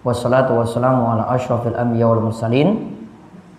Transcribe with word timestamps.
Wassalatu 0.00 0.56
wassalamu 0.56 1.12
ala 1.12 1.28
asyrafil 1.36 1.76
anbiya 1.76 2.08
wal 2.08 2.32
mursalin 2.32 2.88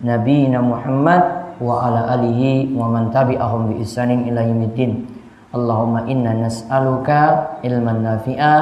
nabiyina 0.02 0.58
Muhammad 0.58 1.54
wa 1.62 1.86
ala 1.86 2.18
alihi 2.18 2.74
wa 2.74 2.90
man 2.90 3.14
tabi'ahum 3.14 3.70
bi 3.70 3.86
ihsanin 3.86 4.26
ila 4.26 4.42
yaumiddin. 4.42 5.06
Allahumma 5.54 6.02
inna 6.10 6.34
nas'aluka 6.34 7.62
ilman 7.62 8.02
nafi'a 8.02 8.54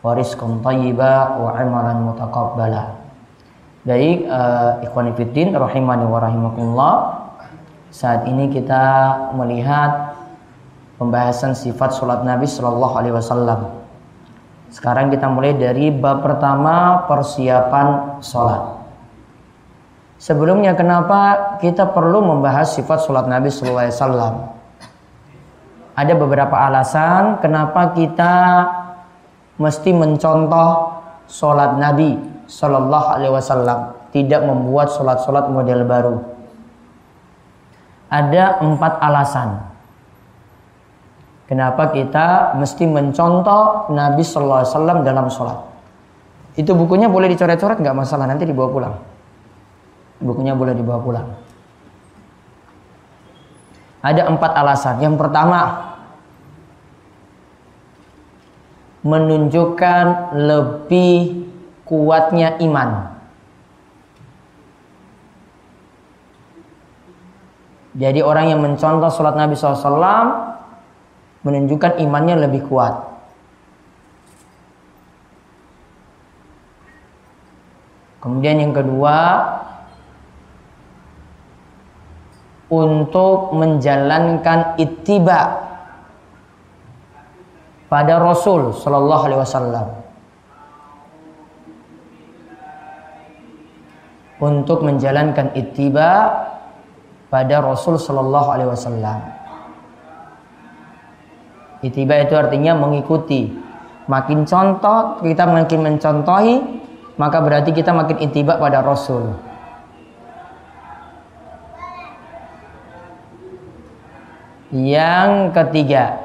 wa 0.00 0.16
rizqan 0.16 0.64
thayyiba 0.64 1.36
wa 1.36 1.52
amalan 1.52 2.00
mutaqabbala. 2.08 2.96
Baik, 3.84 4.24
uh, 4.32 4.80
ikhwani 4.80 5.12
fiddin 5.12 5.52
rahimani 5.52 6.08
wa 6.08 6.16
rahimakumullah. 6.16 6.94
Saat 7.92 8.24
ini 8.24 8.48
kita 8.48 8.80
melihat 9.36 10.16
pembahasan 10.96 11.52
sifat 11.52 11.92
sholat 11.92 12.24
Nabi 12.24 12.48
Shallallahu 12.48 12.94
Alaihi 12.96 13.12
Wasallam. 13.20 13.81
Sekarang 14.72 15.12
kita 15.12 15.28
mulai 15.28 15.52
dari 15.52 15.92
bab 15.92 16.24
pertama 16.24 17.04
persiapan 17.04 18.18
sholat. 18.24 18.80
Sebelumnya 20.16 20.72
kenapa 20.72 21.54
kita 21.60 21.92
perlu 21.92 22.24
membahas 22.24 22.72
sifat 22.72 23.04
sholat 23.04 23.28
Nabi 23.28 23.52
Shallallahu 23.52 23.84
Alaihi 23.84 23.98
Wasallam? 24.00 24.34
Ada 25.92 26.14
beberapa 26.16 26.56
alasan 26.56 27.22
kenapa 27.44 27.92
kita 27.92 28.34
mesti 29.60 29.92
mencontoh 29.92 30.70
sholat 31.28 31.76
Nabi 31.76 32.16
Shallallahu 32.48 33.06
Alaihi 33.12 33.34
Wasallam, 33.34 33.78
tidak 34.08 34.40
membuat 34.40 34.88
sholat-sholat 34.88 35.52
model 35.52 35.84
baru 35.84 36.32
ada 38.12 38.60
empat 38.60 39.00
alasan. 39.00 39.71
Kenapa 41.52 41.92
kita 41.92 42.56
mesti 42.56 42.88
mencontoh 42.88 43.92
Nabi 43.92 44.24
Sallallahu 44.24 44.60
Alaihi 44.64 44.72
Wasallam 44.72 44.98
dalam 45.04 45.28
sholat? 45.28 45.60
Itu 46.56 46.72
bukunya 46.72 47.12
boleh 47.12 47.28
dicoret-coret 47.28 47.76
nggak 47.76 47.92
masalah 47.92 48.24
nanti 48.24 48.48
dibawa 48.48 48.72
pulang. 48.72 48.94
Bukunya 50.16 50.56
boleh 50.56 50.72
dibawa 50.72 50.96
pulang. 51.04 51.28
Ada 54.00 54.32
empat 54.32 54.52
alasan. 54.64 55.04
Yang 55.04 55.20
pertama, 55.20 55.60
menunjukkan 59.04 60.32
lebih 60.32 61.52
kuatnya 61.84 62.56
iman. 62.64 63.12
Jadi 67.92 68.24
orang 68.24 68.56
yang 68.56 68.64
mencontoh 68.64 69.12
sholat 69.12 69.36
Nabi 69.36 69.52
SAW 69.52 70.51
menunjukkan 71.42 71.98
imannya 71.98 72.46
lebih 72.48 72.66
kuat. 72.70 73.12
Kemudian 78.22 78.62
yang 78.62 78.70
kedua, 78.70 79.18
untuk 82.72 83.52
menjalankan 83.52 84.78
ittiba 84.80 85.60
pada 87.92 88.16
Rasul 88.16 88.72
Shallallahu 88.72 89.22
Alaihi 89.28 89.42
Wasallam. 89.44 89.86
Untuk 94.40 94.80
menjalankan 94.86 95.52
ittiba 95.52 96.32
pada 97.28 97.60
Rasul 97.60 98.00
Shallallahu 98.00 98.48
Alaihi 98.48 98.70
Wasallam. 98.72 99.41
Itiba 101.82 102.22
itu 102.22 102.38
artinya 102.38 102.78
mengikuti. 102.78 103.50
Makin 104.06 104.46
contoh 104.46 105.18
kita 105.22 105.46
makin 105.50 105.80
mencontohi, 105.82 106.54
maka 107.18 107.38
berarti 107.42 107.74
kita 107.74 107.90
makin 107.90 108.22
itiba 108.22 108.58
pada 108.58 108.82
Rasul. 108.82 109.34
Yang 114.72 115.52
ketiga, 115.52 116.16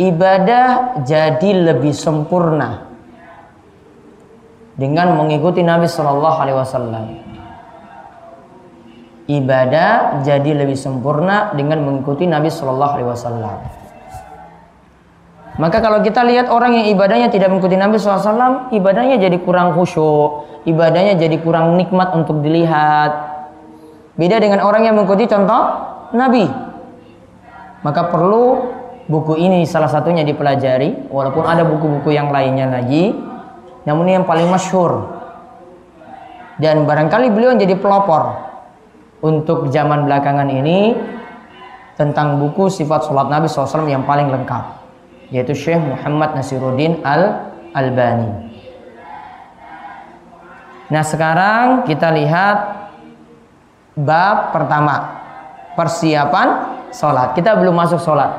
ibadah 0.00 0.98
jadi 1.06 1.50
lebih 1.70 1.94
sempurna 1.94 2.90
dengan 4.74 5.14
mengikuti 5.14 5.62
Nabi 5.62 5.86
Shallallahu 5.86 6.38
Alaihi 6.42 6.58
Wasallam 6.58 7.23
ibadah 9.24 10.20
jadi 10.20 10.50
lebih 10.52 10.76
sempurna 10.76 11.56
dengan 11.56 11.80
mengikuti 11.80 12.28
Nabi 12.28 12.52
Shallallahu 12.52 12.92
Alaihi 13.00 13.08
Wasallam. 13.08 13.58
Maka 15.54 15.78
kalau 15.78 16.02
kita 16.02 16.26
lihat 16.26 16.50
orang 16.50 16.82
yang 16.82 16.86
ibadahnya 16.98 17.30
tidak 17.30 17.46
mengikuti 17.46 17.78
Nabi 17.78 17.94
SAW, 17.94 18.74
ibadahnya 18.74 19.22
jadi 19.22 19.38
kurang 19.38 19.78
khusyuk, 19.78 20.50
ibadahnya 20.66 21.14
jadi 21.14 21.38
kurang 21.38 21.78
nikmat 21.78 22.10
untuk 22.10 22.42
dilihat. 22.42 23.38
Beda 24.18 24.42
dengan 24.42 24.66
orang 24.66 24.82
yang 24.82 24.98
mengikuti 24.98 25.30
contoh 25.30 25.62
Nabi. 26.10 26.50
Maka 27.86 28.10
perlu 28.10 28.66
buku 29.06 29.38
ini 29.38 29.62
salah 29.62 29.86
satunya 29.86 30.26
dipelajari, 30.26 31.06
walaupun 31.06 31.46
ada 31.46 31.62
buku-buku 31.62 32.10
yang 32.10 32.34
lainnya 32.34 32.74
lagi. 32.74 33.14
Namun 33.86 34.10
yang 34.10 34.26
paling 34.26 34.50
masyhur. 34.50 35.06
Dan 36.58 36.82
barangkali 36.82 37.30
beliau 37.30 37.54
jadi 37.54 37.78
pelopor 37.78 38.43
untuk 39.24 39.72
zaman 39.72 40.04
belakangan 40.04 40.52
ini 40.52 40.92
tentang 41.96 42.36
buku 42.44 42.68
sifat 42.68 43.08
sholat 43.08 43.32
Nabi 43.32 43.48
SAW 43.48 43.88
yang 43.88 44.04
paling 44.04 44.28
lengkap 44.28 44.84
yaitu 45.32 45.56
Syekh 45.56 45.80
Muhammad 45.80 46.36
Nasiruddin 46.36 47.00
Al 47.00 47.48
Albani. 47.72 48.52
Nah 50.92 51.00
sekarang 51.00 51.88
kita 51.88 52.12
lihat 52.12 52.56
bab 53.96 54.52
pertama 54.52 55.24
persiapan 55.72 56.76
sholat. 56.92 57.32
Kita 57.32 57.56
belum 57.56 57.74
masuk 57.74 57.98
sholat, 57.98 58.30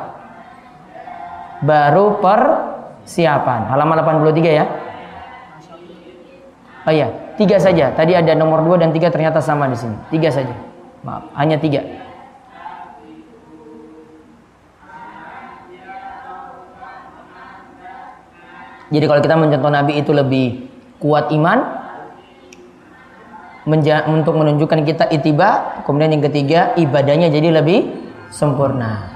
baru 1.65 2.21
persiapan. 2.21 3.71
Halaman 3.73 3.97
83 4.05 4.59
ya. 4.61 4.65
Oh 6.85 6.93
iya, 6.93 7.09
tiga 7.35 7.57
saja. 7.57 7.89
Tadi 7.97 8.13
ada 8.13 8.37
nomor 8.37 8.61
dua 8.61 8.77
dan 8.77 8.93
tiga 8.93 9.09
ternyata 9.09 9.41
sama 9.41 9.65
di 9.65 9.73
sini. 9.73 9.97
Tiga 10.13 10.29
saja. 10.29 10.53
Maaf, 11.05 11.29
hanya 11.37 11.61
tiga. 11.61 11.85
Jadi 18.89 19.05
kalau 19.05 19.21
kita 19.21 19.37
mencontoh 19.37 19.69
Nabi 19.69 20.01
itu 20.01 20.11
lebih 20.13 20.47
kuat 20.97 21.29
iman, 21.29 21.85
untuk 24.09 24.37
menunjukkan 24.37 24.85
kita 24.85 25.09
itiba, 25.09 25.81
kemudian 25.89 26.13
yang 26.13 26.25
ketiga 26.29 26.77
ibadahnya 26.77 27.33
jadi 27.33 27.61
lebih 27.61 27.97
sempurna. 28.29 29.09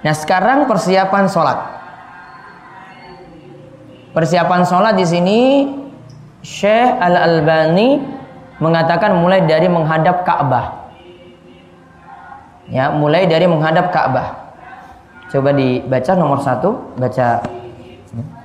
Nah 0.00 0.14
sekarang 0.16 0.64
persiapan 0.64 1.24
sholat. 1.28 1.58
Persiapan 4.16 4.62
sholat 4.64 4.94
di 4.96 5.04
sini 5.04 5.40
Syekh 6.40 6.96
Al 7.00 7.16
Albani 7.16 8.00
mengatakan 8.62 9.18
mulai 9.18 9.42
dari 9.42 9.66
menghadap 9.66 10.22
Ka'bah. 10.22 10.86
Ya, 12.70 12.94
mulai 12.94 13.26
dari 13.26 13.44
menghadap 13.44 13.90
Ka'bah. 13.90 14.54
Coba 15.28 15.50
dibaca 15.50 16.12
nomor 16.14 16.38
satu, 16.38 16.94
baca 16.94 17.42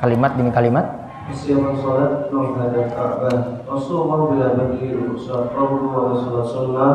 kalimat 0.01 0.33
demi 0.33 0.49
kalimat. 0.49 0.85
Persiapan 1.29 1.77
sholat 1.77 2.33
menghadap 2.33 2.89
Ka'bah. 2.89 3.61
Rasulullah 3.69 4.19
bila 4.33 4.47
berdiri 4.57 4.97
sholat 5.21 6.45
sunnah, 6.49 6.93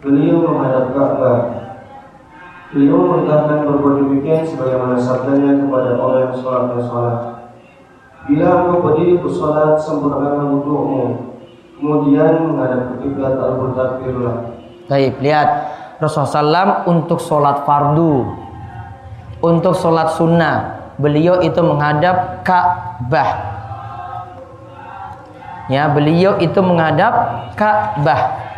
beliau 0.00 0.48
menghadap 0.48 0.96
Ka'bah. 0.96 1.38
Beliau 2.68 3.00
memerintahkan 3.00 3.64
berbuat 3.64 3.94
demikian 4.04 4.44
sebagaimana 4.44 4.96
sabdanya 4.96 5.56
kepada 5.56 5.96
orang 5.96 6.20
yang 6.28 6.36
sholat 6.36 6.64
dan 6.72 6.82
sholat. 6.84 7.18
Bila 8.28 8.44
engkau 8.60 8.84
berdiri 8.84 9.16
untuk 9.20 9.32
sholat, 9.32 9.80
sempurnakanlah 9.80 10.52
wudhumu. 10.52 11.27
Kemudian 11.78 12.32
menghadap 12.42 12.80
ke 12.90 12.94
kiblat 13.06 13.38
lalu 13.38 13.54
bertakbirlah. 13.70 14.36
Baik, 14.90 15.14
lihat 15.22 15.48
Rasulullah 16.02 16.82
SAW 16.82 16.90
untuk 16.90 17.22
sholat 17.22 17.62
fardu, 17.62 18.26
untuk 19.38 19.78
sholat 19.78 20.10
sunnah, 20.18 20.90
beliau 20.98 21.38
itu 21.38 21.62
menghadap 21.62 22.42
Ka'bah. 22.42 23.30
Ya, 25.70 25.86
beliau 25.86 26.42
itu 26.42 26.58
menghadap 26.58 27.14
Ka'bah. 27.54 28.50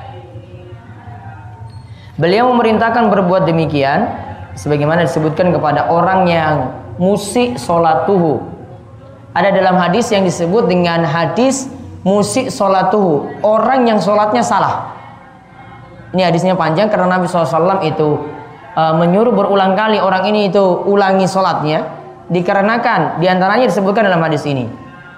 Beliau 2.17 2.49
memerintahkan 2.53 3.09
berbuat 3.09 3.45
demikian 3.45 4.09
sebagaimana 4.57 5.05
disebutkan 5.05 5.53
kepada 5.53 5.93
orang 5.93 6.25
yang 6.25 6.55
musik 7.01 7.57
tuhu. 8.05 8.45
Ada 9.33 9.57
dalam 9.57 9.77
hadis 9.81 10.09
yang 10.13 10.25
disebut 10.25 10.69
dengan 10.69 11.05
hadis 11.05 11.69
musik 12.07 12.49
tuhu. 12.93 13.29
Orang 13.45 13.89
yang 13.89 14.01
sholatnya 14.01 14.41
salah. 14.45 14.97
Ini 16.11 16.27
hadisnya 16.27 16.59
panjang 16.59 16.91
karena 16.91 17.19
Nabi 17.19 17.31
SAW 17.31 17.87
itu 17.87 18.19
uh, 18.75 18.95
menyuruh 18.99 19.31
berulang 19.31 19.79
kali 19.79 20.03
orang 20.03 20.27
ini 20.27 20.51
itu 20.51 20.63
ulangi 20.89 21.27
sholatnya. 21.31 21.87
Dikarenakan 22.31 23.19
di 23.19 23.27
antaranya 23.27 23.67
disebutkan 23.67 24.07
dalam 24.07 24.23
hadis 24.23 24.47
ini. 24.47 24.67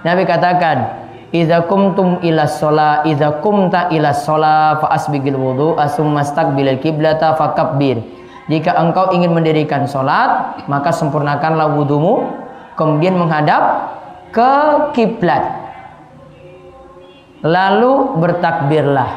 Nabi 0.01 0.25
katakan, 0.25 1.03
Idza 1.33 1.65
kumtum 1.65 2.21
ila 2.21 2.45
sholat, 2.45 3.09
idza 3.09 3.41
kumta 3.41 3.89
ila 3.89 4.13
sholat 4.13 4.85
fa 4.85 4.93
asbigil 4.93 5.33
wudu 5.33 5.73
asum 5.81 6.13
mastaqbilal 6.13 6.77
kiblata 6.77 7.33
fakabbir. 7.33 8.05
Jika 8.53 8.77
engkau 8.77 9.09
ingin 9.17 9.33
mendirikan 9.33 9.89
sholat, 9.89 10.61
maka 10.69 10.93
sempurnakanlah 10.93 11.73
wudumu, 11.73 12.29
kemudian 12.77 13.17
menghadap 13.17 13.89
ke 14.29 14.53
kiblat. 14.93 15.62
Lalu 17.43 18.23
bertakbirlah. 18.23 19.11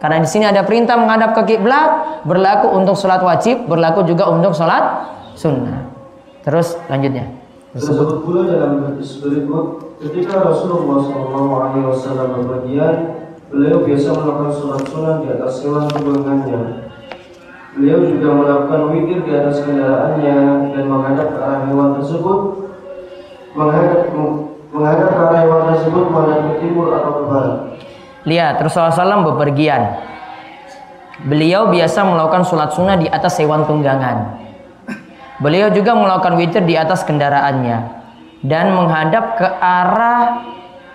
Karena 0.00 0.22
di 0.24 0.28
sini 0.30 0.48
ada 0.48 0.64
perintah 0.64 0.96
menghadap 0.96 1.36
ke 1.36 1.54
kiblat, 1.54 2.22
berlaku 2.24 2.72
untuk 2.72 2.96
sholat 2.96 3.20
wajib, 3.20 3.68
berlaku 3.68 4.06
juga 4.08 4.32
untuk 4.32 4.56
sholat 4.56 5.12
sunnah. 5.36 5.92
Terus 6.40 6.78
lanjutnya. 6.88 7.28
Tersebut 7.76 8.24
pula 8.24 8.48
dalam 8.48 8.82
hadis 8.82 9.20
berikut 9.22 9.90
Ketika 10.00 10.40
Rasulullah 10.40 11.04
SAW 11.04 12.32
berpergian, 12.32 13.20
beliau 13.52 13.84
biasa 13.84 14.16
melakukan 14.16 14.52
sholat 14.56 14.82
sunnah 14.88 15.14
di 15.20 15.28
atas 15.28 15.60
hewan 15.60 15.84
tunggangannya. 15.92 16.88
Beliau 17.76 18.08
juga 18.08 18.28
melakukan 18.32 18.96
witir 18.96 19.20
di 19.28 19.32
atas 19.36 19.60
kendaraannya 19.60 20.72
dan 20.72 20.84
menghadap 20.88 21.36
ke 21.36 21.38
arah 21.44 21.68
hewan 21.68 22.00
tersebut, 22.00 22.40
menghadap 23.52 24.08
menghadap 24.70 25.06
ke 25.10 25.16
arah 25.18 25.38
hewan 25.42 25.62
tersebut 25.74 26.04
menghadap 26.10 26.40
ke 26.46 26.52
timur 26.62 26.86
atau 26.94 27.10
ke 27.10 27.22
barat. 27.26 27.56
Lihat, 28.26 28.54
Rasulullah 28.62 28.94
SAW 28.94 29.26
bepergian. 29.34 29.82
Beliau 31.20 31.68
biasa 31.68 32.00
melakukan 32.06 32.48
sholat 32.48 32.72
sunnah 32.72 32.96
di 32.96 33.04
atas 33.10 33.36
hewan 33.36 33.68
tunggangan. 33.68 34.40
Beliau 35.40 35.68
juga 35.72 35.96
melakukan 35.96 36.36
witir 36.36 36.64
di 36.64 36.76
atas 36.76 37.04
kendaraannya 37.04 38.00
dan 38.44 38.72
menghadap 38.72 39.36
ke 39.36 39.48
arah 39.60 40.44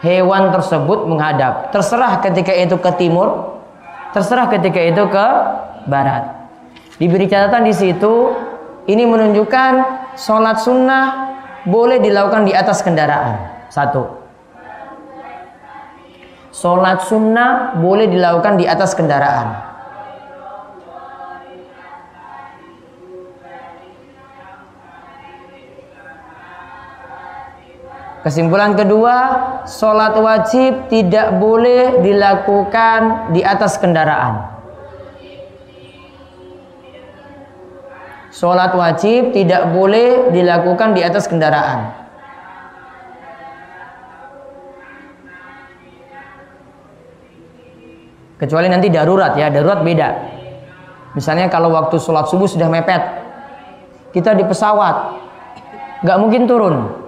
hewan 0.01 0.53
tersebut 0.53 1.05
menghadap. 1.09 1.69
Terserah 1.73 2.21
ketika 2.21 2.53
itu 2.53 2.77
ke 2.77 2.91
timur, 2.97 3.57
terserah 4.13 4.49
ketika 4.49 4.81
itu 4.81 5.03
ke 5.09 5.27
barat. 5.89 6.29
Diberi 6.97 7.25
catatan 7.29 7.65
di 7.65 7.73
situ, 7.73 8.33
ini 8.85 9.03
menunjukkan 9.05 9.71
sholat 10.17 10.61
sunnah 10.61 11.05
boleh 11.65 11.97
dilakukan 12.01 12.45
di 12.45 12.53
atas 12.53 12.85
kendaraan. 12.85 13.54
Satu. 13.69 14.25
Sholat 16.55 17.03
sunnah 17.03 17.75
boleh 17.75 18.07
dilakukan 18.07 18.55
di 18.55 18.63
atas 18.63 18.95
kendaraan. 18.95 19.65
Kesimpulan 28.25 28.73
kedua, 28.73 29.15
sholat 29.69 30.17
wajib 30.17 30.89
tidak 30.89 31.37
boleh 31.37 32.01
dilakukan 32.01 33.29
di 33.37 33.45
atas 33.45 33.77
kendaraan. 33.77 34.49
Sholat 38.33 38.73
wajib 38.73 39.29
tidak 39.29 39.69
boleh 39.69 40.33
dilakukan 40.33 40.97
di 40.97 41.05
atas 41.05 41.29
kendaraan. 41.29 42.04
Kecuali 48.45 48.69
nanti 48.69 48.93
darurat 48.93 49.33
ya, 49.33 49.49
darurat 49.49 49.81
beda. 49.81 50.09
Misalnya 51.17 51.49
kalau 51.49 51.73
waktu 51.73 51.97
sholat 51.97 52.29
subuh 52.29 52.45
sudah 52.45 52.69
mepet, 52.69 53.01
kita 54.13 54.37
di 54.37 54.45
pesawat, 54.45 55.17
nggak 56.05 56.17
mungkin 56.21 56.45
turun 56.45 57.05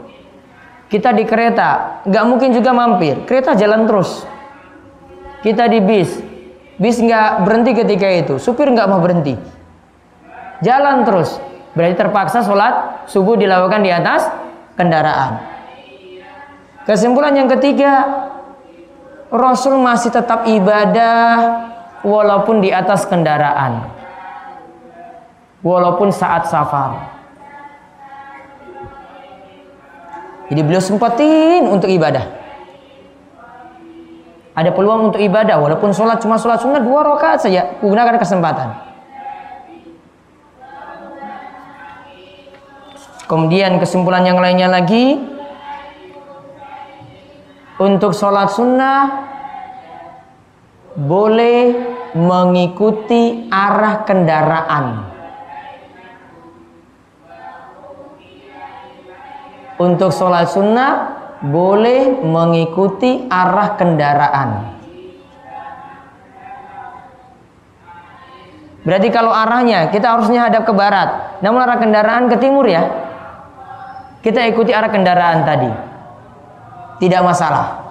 kita 0.87 1.11
di 1.11 1.27
kereta, 1.27 2.01
nggak 2.07 2.25
mungkin 2.27 2.55
juga 2.55 2.71
mampir. 2.71 3.27
Kereta 3.27 3.59
jalan 3.59 3.83
terus. 3.83 4.23
Kita 5.43 5.67
di 5.67 5.83
bis, 5.83 6.23
bis 6.79 6.97
nggak 7.03 7.43
berhenti 7.43 7.71
ketika 7.75 8.07
itu. 8.07 8.35
Supir 8.39 8.71
nggak 8.71 8.87
mau 8.87 9.03
berhenti. 9.03 9.35
Jalan 10.63 11.03
terus. 11.03 11.37
Berarti 11.75 11.95
terpaksa 11.99 12.41
sholat 12.41 13.05
subuh 13.11 13.35
dilakukan 13.35 13.83
di 13.83 13.91
atas 13.91 14.31
kendaraan. 14.79 15.43
Kesimpulan 16.87 17.35
yang 17.35 17.51
ketiga, 17.51 18.25
Rasul 19.27 19.75
masih 19.83 20.07
tetap 20.07 20.47
ibadah 20.47 21.35
walaupun 21.99 22.63
di 22.63 22.71
atas 22.71 23.03
kendaraan. 23.03 23.91
Walaupun 25.59 26.15
saat 26.15 26.47
safar. 26.47 27.17
Jadi 30.47 30.61
beliau 30.63 30.79
sempatin 30.79 31.67
untuk 31.67 31.91
ibadah. 31.91 32.23
Ada 34.57 34.73
peluang 34.73 35.11
untuk 35.11 35.21
ibadah 35.21 35.59
walaupun 35.59 35.91
sholat 35.91 36.23
cuma 36.23 36.39
sholat 36.39 36.63
sunnah 36.63 36.81
dua 36.81 37.03
rakaat 37.03 37.45
saja 37.45 37.77
gunakan 37.83 38.15
kesempatan. 38.15 38.73
Kemudian 43.27 43.75
kesimpulan 43.77 44.23
yang 44.23 44.39
lainnya 44.39 44.71
lagi 44.71 45.19
untuk 47.77 48.13
sholat 48.13 48.49
sunnah 48.49 49.29
boleh 50.97 51.77
mengikuti 52.17 53.45
arah 53.53 54.01
kendaraan. 54.01 54.85
Untuk 59.77 60.09
sholat 60.09 60.49
sunnah 60.49 60.93
boleh 61.45 62.17
mengikuti 62.25 63.29
arah 63.29 63.77
kendaraan. 63.77 64.49
Berarti 68.81 69.11
kalau 69.13 69.29
arahnya 69.29 69.93
kita 69.93 70.17
harusnya 70.17 70.49
hadap 70.49 70.65
ke 70.65 70.73
barat, 70.73 71.37
namun 71.45 71.61
arah 71.61 71.77
kendaraan 71.77 72.25
ke 72.25 72.41
timur 72.41 72.65
ya. 72.65 72.89
Kita 74.25 74.41
ikuti 74.49 74.73
arah 74.73 74.89
kendaraan 74.89 75.45
tadi. 75.45 75.96
Tidak 76.97 77.21
masalah. 77.21 77.87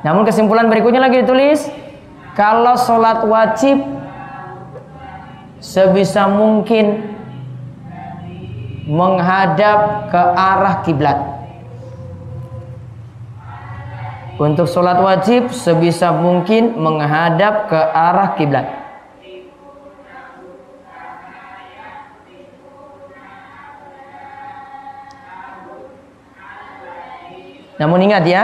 Namun 0.00 0.24
kesimpulan 0.24 0.72
berikutnya 0.72 1.04
lagi 1.04 1.20
ditulis, 1.20 1.68
kalau 2.32 2.72
sholat 2.80 3.20
wajib 3.28 3.84
sebisa 5.60 6.24
mungkin 6.24 7.04
menghadap 8.88 10.08
ke 10.08 10.22
arah 10.34 10.76
kiblat. 10.88 11.18
Untuk 14.40 14.64
sholat 14.64 14.96
wajib 15.04 15.52
sebisa 15.52 16.16
mungkin 16.16 16.80
menghadap 16.80 17.68
ke 17.68 17.76
arah 17.76 18.40
kiblat. 18.40 18.79
Namun 27.80 28.04
ingat 28.04 28.28
ya, 28.28 28.42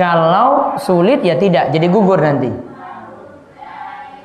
kalau 0.00 0.80
sulit 0.80 1.20
ya 1.20 1.36
tidak, 1.36 1.68
jadi 1.68 1.86
gugur 1.92 2.16
nanti. 2.16 2.48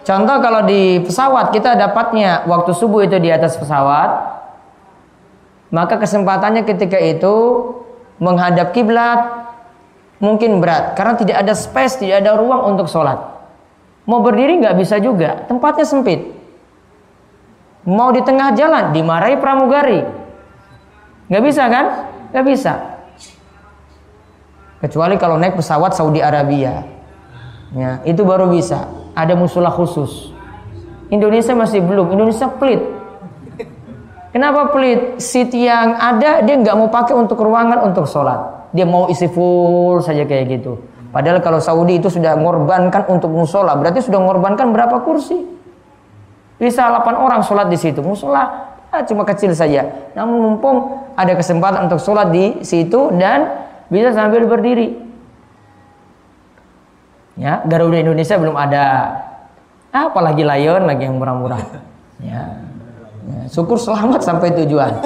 Contoh 0.03 0.37
kalau 0.39 0.63
di 0.67 1.03
pesawat 1.03 1.51
kita 1.51 1.75
dapatnya 1.75 2.47
waktu 2.47 2.71
subuh 2.71 3.03
itu 3.03 3.19
di 3.19 3.31
atas 3.31 3.59
pesawat, 3.59 4.39
maka 5.71 5.99
kesempatannya 5.99 6.63
ketika 6.63 6.99
itu 6.99 7.35
menghadap 8.19 8.71
kiblat 8.71 9.47
mungkin 10.19 10.63
berat 10.63 10.95
karena 10.95 11.19
tidak 11.19 11.37
ada 11.43 11.53
space, 11.55 11.99
tidak 11.99 12.23
ada 12.23 12.39
ruang 12.39 12.75
untuk 12.75 12.87
sholat. 12.87 13.19
Mau 14.03 14.19
berdiri 14.19 14.59
nggak 14.59 14.75
bisa 14.75 14.99
juga, 14.99 15.43
tempatnya 15.47 15.87
sempit. 15.87 16.35
Mau 17.83 18.11
di 18.15 18.23
tengah 18.23 18.55
jalan 18.55 18.95
dimarahi 18.95 19.35
pramugari, 19.39 20.03
nggak 21.31 21.43
bisa 21.43 21.63
kan? 21.67 21.85
Nggak 22.31 22.45
bisa. 22.47 22.92
Kecuali 24.83 25.15
kalau 25.15 25.39
naik 25.39 25.55
pesawat 25.55 25.95
Saudi 25.95 26.19
Arabia, 26.19 26.83
ya 27.71 28.03
itu 28.03 28.27
baru 28.27 28.51
bisa. 28.51 28.83
Ada 29.15 29.31
musulah 29.39 29.71
khusus. 29.71 30.35
Indonesia 31.07 31.55
masih 31.55 31.79
belum. 31.79 32.11
Indonesia 32.11 32.51
pelit 32.51 32.83
Kenapa 34.33 34.73
pelit? 34.73 35.21
Seat 35.21 35.53
yang 35.53 35.93
ada 35.93 36.41
dia 36.41 36.57
nggak 36.57 36.73
mau 36.73 36.89
pakai 36.89 37.13
untuk 37.13 37.37
ruangan 37.37 37.85
untuk 37.85 38.09
sholat. 38.09 38.65
Dia 38.73 38.81
mau 38.81 39.05
isi 39.05 39.29
full 39.29 40.01
saja 40.01 40.25
kayak 40.25 40.57
gitu. 40.57 40.81
Padahal 41.13 41.37
kalau 41.45 41.61
Saudi 41.61 42.01
itu 42.01 42.09
sudah 42.09 42.33
mengorbankan 42.33 43.05
untuk 43.13 43.29
musola, 43.29 43.77
berarti 43.77 44.01
sudah 44.01 44.17
mengorbankan 44.17 44.73
berapa 44.73 45.05
kursi? 45.05 45.37
Bisa 46.57 46.89
8 46.89 47.13
orang 47.13 47.45
sholat 47.45 47.69
di 47.69 47.77
situ. 47.77 48.01
Musola 48.01 48.73
ah, 48.89 49.05
cuma 49.05 49.21
kecil 49.21 49.53
saja. 49.53 49.85
Namun 50.17 50.41
mumpung 50.41 51.05
ada 51.13 51.37
kesempatan 51.37 51.85
untuk 51.85 52.01
sholat 52.01 52.33
di 52.33 52.65
situ 52.65 53.13
dan 53.13 53.69
bisa 53.93 54.09
sambil 54.17 54.49
berdiri. 54.49 54.97
Ya, 57.37 57.61
Garuda 57.65 58.01
Indonesia 58.01 58.37
belum 58.41 58.57
ada. 58.57 59.13
Apalagi 59.93 60.41
Lion 60.41 60.89
lagi 60.89 61.05
yang 61.05 61.21
murah-murah. 61.21 61.63
Ya. 62.23 62.55
Ya, 63.27 63.41
syukur 63.51 63.75
selamat 63.75 64.23
sampai 64.23 64.55
tujuan. 64.63 64.95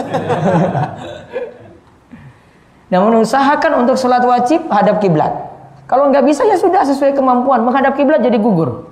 Namun 2.94 3.26
usahakan 3.26 3.82
untuk 3.82 3.98
sholat 3.98 4.22
wajib 4.22 4.70
hadap 4.70 5.02
kiblat. 5.02 5.34
Kalau 5.90 6.14
nggak 6.14 6.22
bisa 6.30 6.46
ya 6.46 6.62
sudah 6.62 6.86
sesuai 6.86 7.18
kemampuan 7.18 7.66
menghadap 7.66 7.98
kiblat 7.98 8.22
jadi 8.22 8.38
gugur. 8.38 8.86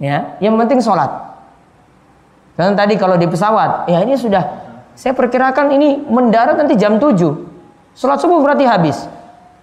Ya, 0.00 0.40
yang 0.40 0.56
penting 0.56 0.80
sholat. 0.80 1.12
Dan 2.56 2.72
tadi 2.72 2.96
kalau 2.96 3.20
di 3.20 3.28
pesawat, 3.28 3.84
ya 3.84 4.00
ini 4.00 4.16
sudah 4.16 4.64
saya 4.96 5.12
perkirakan 5.12 5.76
ini 5.76 6.08
mendarat 6.08 6.56
nanti 6.56 6.80
jam 6.80 6.96
7. 6.96 7.20
Sholat 7.94 8.18
subuh 8.18 8.42
berarti 8.42 8.66
habis. 8.66 9.06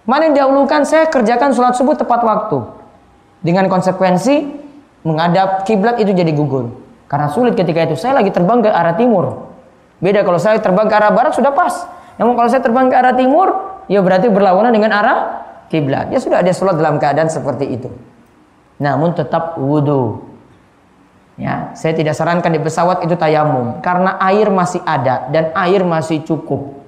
Mana 0.08 0.26
yang 0.26 0.34
dahulukan 0.34 0.82
saya 0.82 1.06
kerjakan 1.06 1.54
sholat 1.54 1.76
subuh 1.78 1.94
tepat 1.94 2.24
waktu. 2.24 2.58
Dengan 3.44 3.68
konsekuensi 3.68 4.48
menghadap 5.04 5.68
kiblat 5.68 6.00
itu 6.00 6.10
jadi 6.10 6.32
gugur. 6.32 6.74
Karena 7.06 7.28
sulit 7.28 7.52
ketika 7.52 7.84
itu. 7.84 7.94
Saya 7.94 8.18
lagi 8.18 8.32
terbang 8.32 8.64
ke 8.64 8.70
arah 8.72 8.96
timur. 8.96 9.52
Beda 10.00 10.24
kalau 10.24 10.40
saya 10.40 10.58
terbang 10.58 10.88
ke 10.88 10.94
arah 10.96 11.12
barat 11.12 11.36
sudah 11.36 11.52
pas. 11.52 11.86
Namun 12.16 12.34
kalau 12.34 12.48
saya 12.48 12.64
terbang 12.64 12.88
ke 12.88 12.96
arah 12.96 13.14
timur, 13.14 13.48
ya 13.86 14.00
berarti 14.00 14.32
berlawanan 14.32 14.72
dengan 14.72 14.90
arah 14.96 15.18
kiblat. 15.68 16.10
Ya 16.10 16.18
sudah 16.18 16.40
ada 16.40 16.50
sholat 16.50 16.80
dalam 16.80 16.96
keadaan 16.96 17.28
seperti 17.28 17.68
itu. 17.68 17.92
Namun 18.82 19.14
tetap 19.14 19.60
wudhu. 19.60 20.32
Ya, 21.40 21.72
saya 21.72 21.96
tidak 21.96 22.12
sarankan 22.12 22.52
di 22.52 22.60
pesawat 22.60 23.08
itu 23.08 23.16
tayamum 23.16 23.80
karena 23.80 24.20
air 24.20 24.52
masih 24.52 24.84
ada 24.84 25.32
dan 25.32 25.48
air 25.56 25.80
masih 25.80 26.20
cukup. 26.28 26.81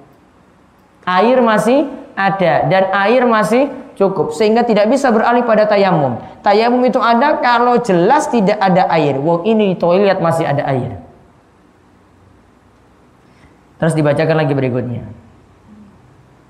Air 1.05 1.39
masih 1.39 1.85
ada 2.17 2.65
dan 2.65 2.89
air 2.93 3.23
masih 3.29 3.69
cukup 3.95 4.35
sehingga 4.35 4.67
tidak 4.67 4.91
bisa 4.91 5.09
beralih 5.09 5.43
pada 5.47 5.65
tayamum. 5.65 6.19
Tayamum 6.43 6.83
itu 6.83 6.99
ada 6.99 7.39
kalau 7.39 7.79
jelas 7.79 8.27
tidak 8.29 8.59
ada 8.59 8.87
air. 8.91 9.17
Wong 9.17 9.47
ini 9.47 9.73
di 9.73 9.77
toilet 9.79 10.19
masih 10.19 10.45
ada 10.45 10.63
air. 10.67 10.99
Terus 13.79 13.93
dibacakan 13.95 14.37
lagi 14.39 14.53
berikutnya. 14.55 15.03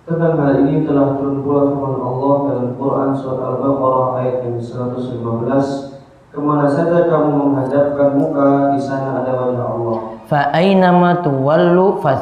Tentang 0.05 0.37
hal 0.37 0.61
ini 0.61 0.85
telah 0.85 1.17
turun 1.17 1.41
pula 1.41 1.73
firman 1.73 1.97
Allah 1.97 2.33
dalam 2.53 2.69
Quran 2.77 3.09
surat 3.17 3.41
Al-Baqarah 3.41 4.07
ayat 4.21 4.37
yang 4.45 4.61
115 4.61 5.97
Ke 6.29 6.37
mana 6.37 6.69
saja 6.69 7.09
kamu 7.09 7.31
menghadapkan 7.33 8.13
muka 8.13 8.77
di 8.77 8.79
sana 8.83 9.25
ada 9.25 9.33
wajah 9.33 9.65
Allah. 9.65 9.97
Fa 10.29 10.53
ainama 10.53 11.25
tuwallu 11.25 11.97
fa 12.05 12.21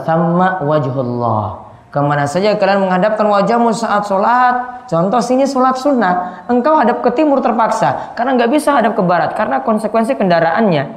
wajhullah. 0.63 1.62
Ke 1.93 2.01
mana 2.01 2.25
saja 2.25 2.57
kalian 2.57 2.89
menghadapkan 2.89 3.21
wajahmu 3.21 3.69
saat 3.69 4.09
sholat. 4.09 4.89
Contoh 4.89 5.21
sini 5.21 5.45
sholat 5.45 5.77
sunnah. 5.77 6.41
Engkau 6.49 6.73
hadap 6.73 7.05
ke 7.05 7.13
timur 7.13 7.37
terpaksa. 7.37 8.17
Karena 8.17 8.33
nggak 8.33 8.49
bisa 8.49 8.73
hadap 8.73 8.97
ke 8.97 9.05
barat. 9.05 9.37
Karena 9.37 9.61
konsekuensi 9.61 10.17
kendaraannya. 10.17 10.89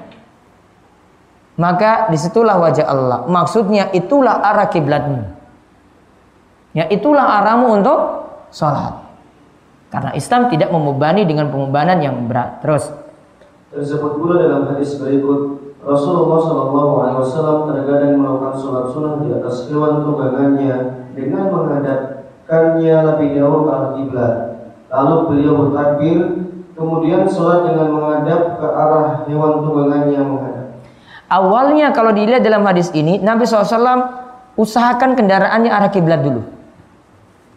Maka 1.60 2.08
di 2.08 2.16
situlah 2.16 2.56
wajah 2.56 2.88
Allah. 2.88 3.28
Maksudnya 3.28 3.92
itulah 3.92 4.40
arah 4.40 4.72
kiblatmu. 4.72 5.20
Ya 6.72 6.88
itulah 6.88 7.44
arahmu 7.44 7.76
untuk 7.76 7.98
sholat. 8.48 8.96
Karena 9.92 10.16
Islam 10.16 10.48
tidak 10.48 10.72
membebani 10.72 11.28
dengan 11.28 11.52
pembebanan 11.52 12.00
yang 12.00 12.24
berat. 12.24 12.64
Terus. 12.64 12.88
Tersebut 13.68 14.16
pula 14.16 14.48
dalam 14.48 14.64
hadis 14.72 14.96
berikut 14.96 15.65
Rasulullah 15.86 16.42
Shallallahu 16.42 16.92
Alaihi 16.98 17.18
Wasallam 17.22 17.58
terkadang 17.70 18.18
melakukan 18.18 18.58
sholat 18.58 18.84
sunnah 18.90 19.22
di 19.22 19.30
atas 19.30 19.70
hewan 19.70 20.02
tunggangannya 20.02 20.76
dengan 21.14 21.46
menghadapkannya 21.54 22.96
lebih 23.14 23.28
jauh 23.38 23.62
ke 23.62 23.70
arah 23.70 23.90
kiblat. 23.94 24.34
Lalu 24.90 25.14
beliau 25.30 25.52
bertakbir, 25.62 26.18
kemudian 26.74 27.30
sholat 27.30 27.70
dengan 27.70 27.94
menghadap 27.94 28.58
ke 28.58 28.66
arah 28.66 29.06
hewan 29.30 29.52
tunggangannya 29.62 30.20
menghadap. 30.26 30.66
Awalnya 31.30 31.94
kalau 31.94 32.10
dilihat 32.10 32.42
dalam 32.42 32.66
hadis 32.66 32.90
ini, 32.90 33.22
Nabi 33.22 33.46
SAW 33.46 33.78
usahakan 34.58 35.14
kendaraannya 35.14 35.70
arah 35.70 35.90
kiblat 35.94 36.18
dulu. 36.18 36.42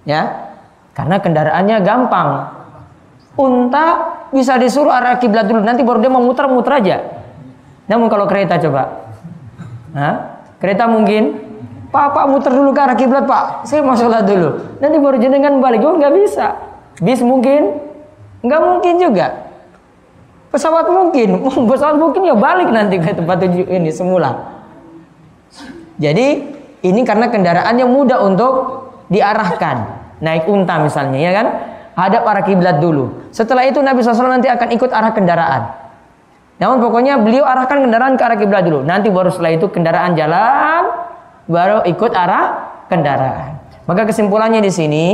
Ya, 0.05 0.53
karena 0.93 1.17
kendaraannya 1.17 1.81
gampang. 1.81 2.29
Unta 3.41 3.85
bisa 4.29 4.53
disuruh 4.61 4.93
arah 4.93 5.17
kiblat 5.17 5.49
dulu, 5.49 5.65
nanti 5.65 5.81
baru 5.81 5.97
dia 5.97 6.13
mau 6.13 6.21
muter-muter 6.21 6.77
aja. 6.77 6.97
Namun 7.89 8.07
kalau 8.07 8.29
kereta 8.29 8.61
coba, 8.61 9.09
Hah? 9.97 10.15
kereta 10.61 10.85
mungkin 10.85 11.49
Pak, 11.89 12.13
Pak 12.13 12.25
muter 12.29 12.53
dulu 12.53 12.69
ke 12.69 12.81
arah 12.85 12.93
kiblat 12.93 13.25
Pak. 13.25 13.65
Saya 13.65 13.81
mau 13.81 13.97
sholat 13.97 14.29
dulu. 14.29 14.77
Nanti 14.77 15.01
baru 15.01 15.17
jenengan 15.17 15.57
balik. 15.57 15.81
Oh 15.81 15.97
nggak 15.97 16.13
bisa. 16.21 16.53
Bis 17.01 17.17
mungkin, 17.25 17.81
nggak 18.45 18.61
mungkin 18.61 18.93
juga. 19.01 19.49
Pesawat 20.53 20.85
mungkin, 20.93 21.41
pesawat 21.69 21.97
mungkin 21.97 22.29
ya 22.29 22.37
balik 22.37 22.69
nanti 22.69 23.01
ke 23.01 23.17
tempat 23.17 23.41
tujuh 23.41 23.65
ini 23.73 23.89
semula. 23.89 24.61
Jadi 25.97 26.27
ini 26.85 27.01
karena 27.01 27.27
kendaraan 27.33 27.73
yang 27.73 27.89
mudah 27.89 28.21
untuk 28.21 28.85
diarahkan. 29.09 29.97
Naik 30.21 30.45
unta 30.45 30.77
misalnya 30.77 31.17
ya 31.17 31.31
kan. 31.33 31.47
Hadap 31.97 32.23
arah 32.23 32.45
kiblat 32.45 32.79
dulu. 32.79 33.27
Setelah 33.33 33.67
itu 33.67 33.81
Nabi 33.81 33.99
SAW 33.99 34.29
nanti 34.29 34.47
akan 34.47 34.71
ikut 34.71 34.87
arah 34.93 35.11
kendaraan. 35.11 35.61
Namun 36.59 36.83
pokoknya 36.83 37.23
beliau 37.23 37.47
arahkan 37.47 37.87
kendaraan 37.87 38.19
ke 38.19 38.23
arah 38.27 38.35
kiblat 38.35 38.67
dulu. 38.67 38.83
Nanti 38.83 39.07
baru 39.07 39.31
setelah 39.31 39.55
itu 39.55 39.71
kendaraan 39.71 40.11
jalan, 40.19 40.83
baru 41.47 41.87
ikut 41.87 42.11
arah 42.11 42.45
kendaraan. 42.91 43.63
Maka 43.87 44.03
kesimpulannya 44.03 44.59
di 44.59 44.67
sini, 44.67 45.05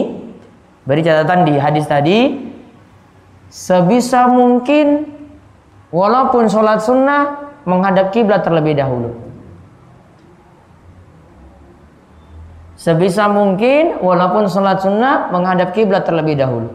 beri 0.89 1.05
catatan 1.05 1.45
di 1.45 1.53
hadis 1.61 1.85
tadi, 1.85 2.49
sebisa 3.53 4.25
mungkin 4.25 5.05
walaupun 5.93 6.49
sholat 6.49 6.81
sunnah 6.81 7.53
menghadap 7.69 8.09
kiblat 8.09 8.41
terlebih 8.41 8.73
dahulu. 8.73 9.13
Sebisa 12.75 13.29
mungkin 13.29 14.01
walaupun 14.01 14.49
sholat 14.49 14.81
sunnah 14.81 15.29
menghadap 15.29 15.77
kiblat 15.77 16.09
terlebih 16.09 16.41
dahulu. 16.41 16.73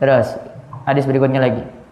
Terus 0.00 0.32
hadis 0.88 1.04
berikutnya 1.04 1.44
lagi. 1.44 1.83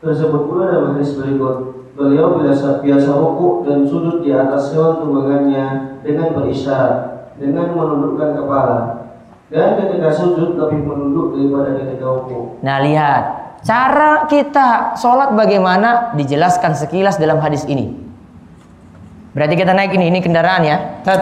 Tersebut 0.00 0.48
pula 0.48 0.72
dalam 0.72 0.96
hadis 0.96 1.12
berikut. 1.12 1.76
Beliau 1.92 2.40
biasa, 2.40 2.80
biasa 2.80 3.12
rukuk 3.12 3.68
dan 3.68 3.84
sujud 3.84 4.24
di 4.24 4.32
atas 4.32 4.72
hewan 4.72 5.04
tunggangannya 5.04 6.00
dengan 6.00 6.32
berisyarat 6.32 7.28
Dengan 7.36 7.76
menundukkan 7.76 8.40
kepala. 8.40 8.78
Dan 9.52 9.76
ketika 9.76 10.08
sujud 10.08 10.56
lebih 10.56 10.80
menunduk 10.88 11.36
daripada 11.36 11.76
ketika 11.76 12.04
rukuk 12.08 12.64
Nah 12.64 12.80
lihat. 12.80 13.24
Cara 13.60 14.24
kita 14.24 14.96
sholat 14.96 15.36
bagaimana? 15.36 16.16
Dijelaskan 16.16 16.72
sekilas 16.72 17.20
dalam 17.20 17.36
hadis 17.44 17.68
ini. 17.68 17.92
Berarti 19.36 19.52
kita 19.52 19.76
naik 19.76 19.92
ini, 19.92 20.08
ini 20.08 20.24
kendaraan 20.24 20.64
ya. 20.64 21.04
Tet. 21.04 21.20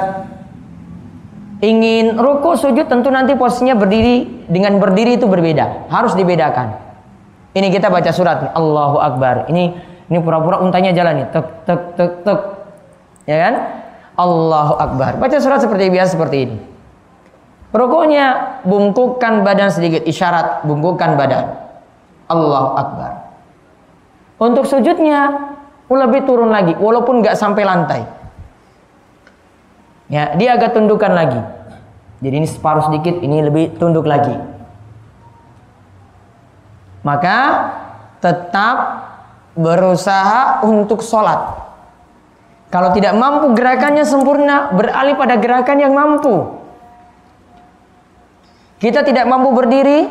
Ingin 1.66 2.14
ruku 2.14 2.54
sujud 2.54 2.86
tentu 2.86 3.10
nanti 3.10 3.34
posisinya 3.34 3.74
berdiri 3.74 4.46
Dengan 4.46 4.78
berdiri 4.78 5.18
itu 5.18 5.26
berbeda. 5.26 5.90
Harus 5.90 6.14
dibedakan 6.14 6.87
ini 7.58 7.68
kita 7.74 7.90
baca 7.90 8.10
surat 8.14 8.54
Allahu 8.54 9.02
Akbar. 9.02 9.50
Ini 9.50 9.64
ini 10.08 10.18
pura-pura 10.22 10.62
untanya 10.62 10.94
jalan 10.94 11.22
nih. 11.22 11.26
Tek 11.34 11.46
tek 11.66 11.80
tek 11.98 12.12
tek. 12.22 12.40
Ya 13.26 13.36
kan? 13.44 13.54
Allahu 14.18 14.74
Akbar. 14.78 15.18
Baca 15.18 15.38
surat 15.42 15.60
seperti 15.60 15.90
biasa 15.90 16.14
seperti 16.14 16.36
ini. 16.48 16.56
Rukuknya 17.74 18.58
bungkukkan 18.64 19.44
badan 19.44 19.68
sedikit 19.68 20.06
isyarat 20.06 20.64
bungkukkan 20.64 21.18
badan. 21.18 21.44
Allahu 22.30 22.70
Akbar. 22.78 23.12
Untuk 24.38 24.64
sujudnya 24.64 25.50
lebih 25.90 26.24
turun 26.24 26.54
lagi 26.54 26.78
walaupun 26.78 27.20
nggak 27.20 27.36
sampai 27.36 27.62
lantai. 27.66 28.02
Ya, 30.08 30.32
dia 30.40 30.56
agak 30.56 30.72
tundukkan 30.72 31.12
lagi. 31.12 31.40
Jadi 32.24 32.34
ini 32.34 32.48
separuh 32.48 32.88
sedikit, 32.88 33.20
ini 33.20 33.44
lebih 33.44 33.76
tunduk 33.76 34.08
lagi 34.08 34.57
maka 37.08 37.36
tetap 38.20 38.76
berusaha 39.56 40.60
untuk 40.68 41.00
sholat. 41.00 41.64
Kalau 42.68 42.92
tidak 42.92 43.16
mampu 43.16 43.56
gerakannya 43.56 44.04
sempurna, 44.04 44.76
beralih 44.76 45.16
pada 45.16 45.40
gerakan 45.40 45.80
yang 45.80 45.96
mampu. 45.96 46.60
Kita 48.76 49.00
tidak 49.08 49.24
mampu 49.24 49.56
berdiri, 49.56 50.04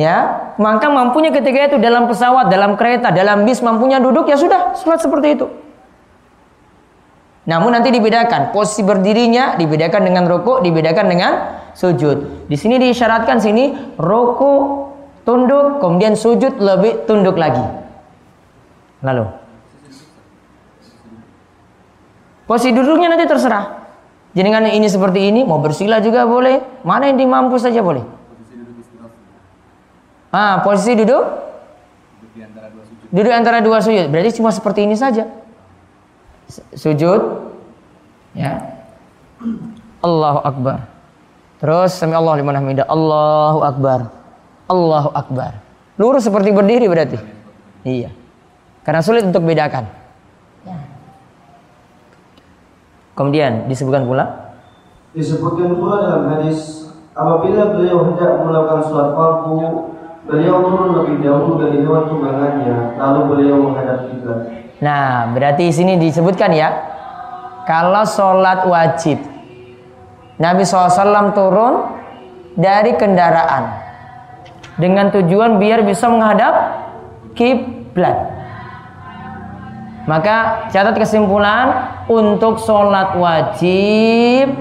ya, 0.00 0.48
maka 0.56 0.88
mampunya 0.88 1.28
ketika 1.28 1.68
itu 1.68 1.76
dalam 1.76 2.08
pesawat, 2.08 2.48
dalam 2.48 2.80
kereta, 2.80 3.12
dalam 3.12 3.44
bis 3.44 3.60
mampunya 3.60 4.00
duduk, 4.00 4.32
ya 4.32 4.40
sudah, 4.40 4.72
sholat 4.80 5.04
seperti 5.04 5.36
itu. 5.36 5.46
Namun 7.46 7.78
nanti 7.78 7.94
dibedakan 7.94 8.50
posisi 8.50 8.82
berdirinya 8.82 9.54
dibedakan 9.54 10.02
dengan 10.02 10.26
rukuk, 10.26 10.66
dibedakan 10.66 11.06
dengan 11.06 11.32
sujud. 11.78 12.48
Di 12.50 12.56
sini 12.58 12.80
diisyaratkan 12.80 13.38
sini 13.38 13.94
rukuk 14.00 14.85
tunduk, 15.26 15.82
kemudian 15.82 16.14
sujud 16.14 16.56
lebih 16.62 17.04
tunduk 17.04 17.34
lagi. 17.34 17.60
Lalu 19.02 19.28
posisi 22.46 22.70
duduknya 22.72 23.12
nanti 23.12 23.26
terserah. 23.26 23.84
Jenengan 24.32 24.68
ini 24.68 24.86
seperti 24.86 25.32
ini, 25.32 25.42
mau 25.42 25.58
bersila 25.58 25.98
juga 25.98 26.28
boleh. 26.28 26.60
Mana 26.86 27.08
yang 27.08 27.18
dimampu 27.18 27.56
saja 27.56 27.80
boleh. 27.80 28.04
Ah, 30.28 30.60
posisi 30.60 30.92
duduk? 30.92 31.24
Duduk 33.08 33.32
antara 33.32 33.64
dua 33.64 33.80
sujud. 33.80 34.12
Berarti 34.12 34.36
cuma 34.36 34.52
seperti 34.52 34.84
ini 34.84 34.92
saja. 34.92 35.24
Sujud. 36.76 37.48
Ya. 38.36 38.84
Allahu 40.04 40.40
Akbar. 40.44 40.78
Terus 41.56 41.96
sami 41.96 42.12
Allah 42.12 42.36
liman 42.36 42.60
hamidah. 42.60 42.84
Allahu 42.84 43.64
Akbar. 43.64 44.12
Allahu 44.66 45.10
Akbar. 45.14 45.62
Lurus 45.96 46.26
seperti 46.26 46.52
berdiri 46.52 46.86
berarti. 46.90 47.18
Iya. 47.86 48.10
Karena 48.82 49.00
sulit 49.00 49.24
untuk 49.26 49.42
bedakan. 49.46 49.86
Kemudian 53.16 53.64
disebutkan 53.64 54.04
pula 54.04 54.46
disebutkan 55.16 55.80
pula 55.80 56.04
dalam 56.04 56.24
hadis 56.36 56.92
apabila 57.16 57.72
beliau 57.72 58.04
hendak 58.12 58.44
melakukan 58.44 58.84
sholat 58.84 59.16
fardu 59.16 59.58
beliau 60.28 60.56
turun 60.68 60.90
lebih 61.00 61.24
dahulu 61.24 61.56
dari 61.56 61.80
hewan 61.80 62.04
tunggangannya 62.12 63.00
lalu 63.00 63.20
beliau 63.32 63.56
menghadap 63.64 64.12
kiblat. 64.12 64.40
Nah, 64.84 65.32
berarti 65.32 65.72
sini 65.72 65.96
disebutkan 65.96 66.52
ya 66.52 66.68
kalau 67.64 68.04
sholat 68.04 68.68
wajib 68.68 69.16
Nabi 70.36 70.68
SAW 70.68 71.32
turun 71.32 71.96
dari 72.52 72.92
kendaraan 73.00 73.85
dengan 74.76 75.08
tujuan 75.12 75.56
biar 75.56 75.84
bisa 75.84 76.08
menghadap 76.08 76.54
kiblat. 77.36 78.36
Maka 80.06 80.70
catat 80.70 80.94
kesimpulan 80.94 81.90
untuk 82.06 82.62
sholat 82.62 83.18
wajib 83.18 84.54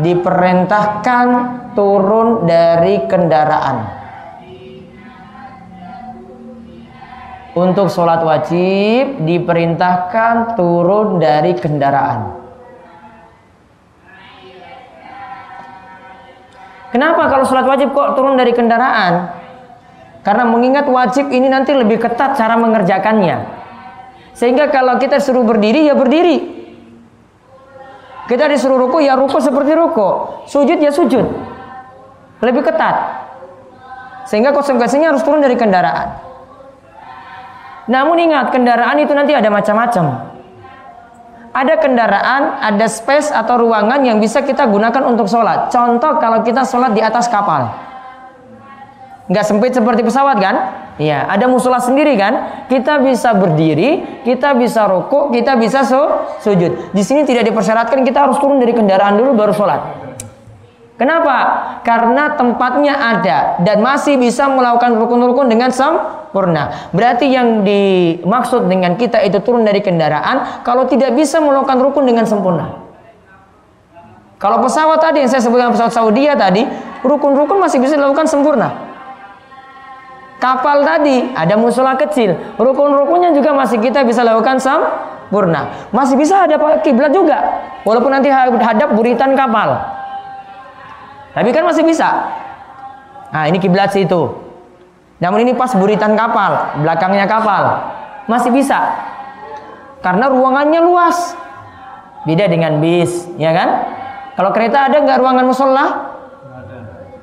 diperintahkan 0.00 1.26
turun 1.76 2.48
dari 2.48 3.04
kendaraan. 3.04 4.00
Untuk 7.52 7.92
sholat 7.92 8.24
wajib 8.24 9.28
diperintahkan 9.28 10.56
turun 10.56 11.20
dari 11.20 11.52
kendaraan. 11.52 12.41
Kenapa 16.92 17.24
kalau 17.32 17.48
sholat 17.48 17.64
wajib 17.64 17.96
kok 17.96 18.14
turun 18.14 18.36
dari 18.36 18.52
kendaraan? 18.52 19.32
Karena 20.22 20.44
mengingat 20.44 20.86
wajib 20.86 21.32
ini 21.32 21.48
nanti 21.48 21.72
lebih 21.72 21.98
ketat 21.98 22.36
cara 22.36 22.54
mengerjakannya. 22.60 23.42
Sehingga 24.36 24.68
kalau 24.68 25.00
kita 25.00 25.16
suruh 25.18 25.42
berdiri 25.42 25.88
ya 25.88 25.96
berdiri. 25.96 26.62
Kita 28.28 28.46
disuruh 28.46 28.78
ruku 28.86 29.02
ya 29.02 29.18
ruku 29.18 29.40
seperti 29.40 29.72
ruku. 29.74 30.08
Sujud 30.46 30.78
ya 30.78 30.92
sujud. 30.94 31.26
Lebih 32.44 32.62
ketat. 32.64 32.96
Sehingga 34.30 34.54
konsekuensinya 34.54 35.10
harus 35.10 35.24
turun 35.26 35.42
dari 35.42 35.58
kendaraan. 35.58 36.16
Namun 37.90 38.16
ingat 38.20 38.54
kendaraan 38.54 39.00
itu 39.02 39.10
nanti 39.10 39.34
ada 39.34 39.50
macam-macam. 39.50 40.31
Ada 41.52 41.76
kendaraan, 41.76 42.64
ada 42.64 42.88
space 42.88 43.28
atau 43.28 43.60
ruangan 43.60 44.00
yang 44.00 44.16
bisa 44.16 44.40
kita 44.40 44.64
gunakan 44.64 45.04
untuk 45.04 45.28
sholat. 45.28 45.68
Contoh 45.68 46.16
kalau 46.16 46.40
kita 46.40 46.64
sholat 46.64 46.96
di 46.96 47.04
atas 47.04 47.28
kapal. 47.28 47.68
Nggak 49.28 49.44
sempit 49.44 49.76
seperti 49.76 50.00
pesawat 50.00 50.40
kan? 50.40 50.56
Iya, 50.96 51.28
ada 51.28 51.48
musola 51.48 51.80
sendiri 51.80 52.16
kan? 52.16 52.64
Kita 52.68 53.00
bisa 53.00 53.36
berdiri, 53.36 54.24
kita 54.24 54.56
bisa 54.56 54.84
rokok, 54.84 55.32
kita 55.32 55.56
bisa 55.60 55.84
su 55.84 56.00
sujud. 56.40 56.92
Di 56.92 57.02
sini 57.04 57.24
tidak 57.24 57.48
dipersyaratkan 57.48 58.00
kita 58.04 58.28
harus 58.28 58.40
turun 58.40 58.56
dari 58.56 58.72
kendaraan 58.72 59.20
dulu 59.20 59.36
baru 59.36 59.52
sholat. 59.52 59.80
Kenapa? 61.02 61.36
Karena 61.82 62.38
tempatnya 62.38 62.94
ada 62.94 63.58
dan 63.58 63.82
masih 63.82 64.14
bisa 64.22 64.46
melakukan 64.46 64.94
rukun-rukun 65.02 65.50
dengan 65.50 65.74
sempurna. 65.74 66.94
Berarti 66.94 67.26
yang 67.26 67.66
dimaksud 67.66 68.70
dengan 68.70 68.94
kita 68.94 69.18
itu 69.26 69.42
turun 69.42 69.66
dari 69.66 69.82
kendaraan 69.82 70.62
kalau 70.62 70.86
tidak 70.86 71.10
bisa 71.18 71.42
melakukan 71.42 71.82
rukun 71.82 72.06
dengan 72.06 72.22
sempurna. 72.22 72.78
Kalau 74.38 74.62
pesawat 74.62 75.02
tadi 75.02 75.26
yang 75.26 75.30
saya 75.34 75.42
sebutkan 75.42 75.74
pesawat 75.74 75.90
Saudi 75.90 76.30
tadi, 76.38 76.62
rukun-rukun 77.02 77.58
masih 77.58 77.82
bisa 77.82 77.98
dilakukan 77.98 78.30
sempurna 78.30 78.92
kapal 80.42 80.82
tadi 80.82 81.30
ada 81.38 81.54
musola 81.54 81.94
kecil 81.94 82.34
rukun-rukunnya 82.58 83.30
juga 83.30 83.54
masih 83.54 83.78
kita 83.78 84.02
bisa 84.02 84.26
lakukan 84.26 84.58
sempurna 84.58 85.70
masih 85.94 86.18
bisa 86.18 86.50
ada 86.50 86.58
kiblat 86.82 87.14
juga 87.14 87.62
walaupun 87.86 88.10
nanti 88.10 88.26
hadap 88.34 88.90
buritan 88.98 89.38
kapal 89.38 90.01
tapi 91.32 91.48
kan 91.50 91.64
masih 91.64 91.84
bisa 91.84 92.08
nah 93.32 93.48
ini 93.48 93.56
kiblat 93.60 93.92
situ 93.92 94.32
namun 95.18 95.44
ini 95.44 95.52
pas 95.56 95.72
buritan 95.74 96.16
kapal 96.16 96.80
belakangnya 96.80 97.24
kapal 97.28 97.92
masih 98.28 98.52
bisa 98.52 98.78
karena 100.04 100.28
ruangannya 100.28 100.80
luas 100.82 101.36
beda 102.28 102.46
dengan 102.46 102.78
bis 102.78 103.28
ya 103.36 103.50
kan 103.50 103.68
kalau 104.38 104.50
kereta 104.54 104.88
ada 104.88 104.96
nggak 105.02 105.18
ruangan 105.20 105.44
musola 105.44 106.12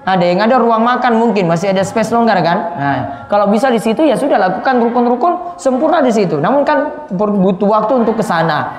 ada 0.10 0.26
yang 0.26 0.39
ada 0.41 0.58
ruang 0.58 0.82
makan 0.82 1.22
mungkin 1.22 1.45
masih 1.45 1.69
ada 1.69 1.86
space 1.86 2.10
longgar 2.10 2.39
kan. 2.41 2.58
Nah, 2.74 2.98
kalau 3.30 3.52
bisa 3.52 3.69
di 3.69 3.78
situ 3.78 4.02
ya 4.08 4.17
sudah 4.17 4.39
lakukan 4.41 4.82
rukun-rukun 4.82 5.60
sempurna 5.60 6.02
di 6.02 6.10
situ. 6.10 6.39
Namun 6.41 6.65
kan 6.65 7.10
butuh 7.13 7.67
waktu 7.67 7.93
untuk 8.02 8.17
ke 8.17 8.26
sana. 8.26 8.74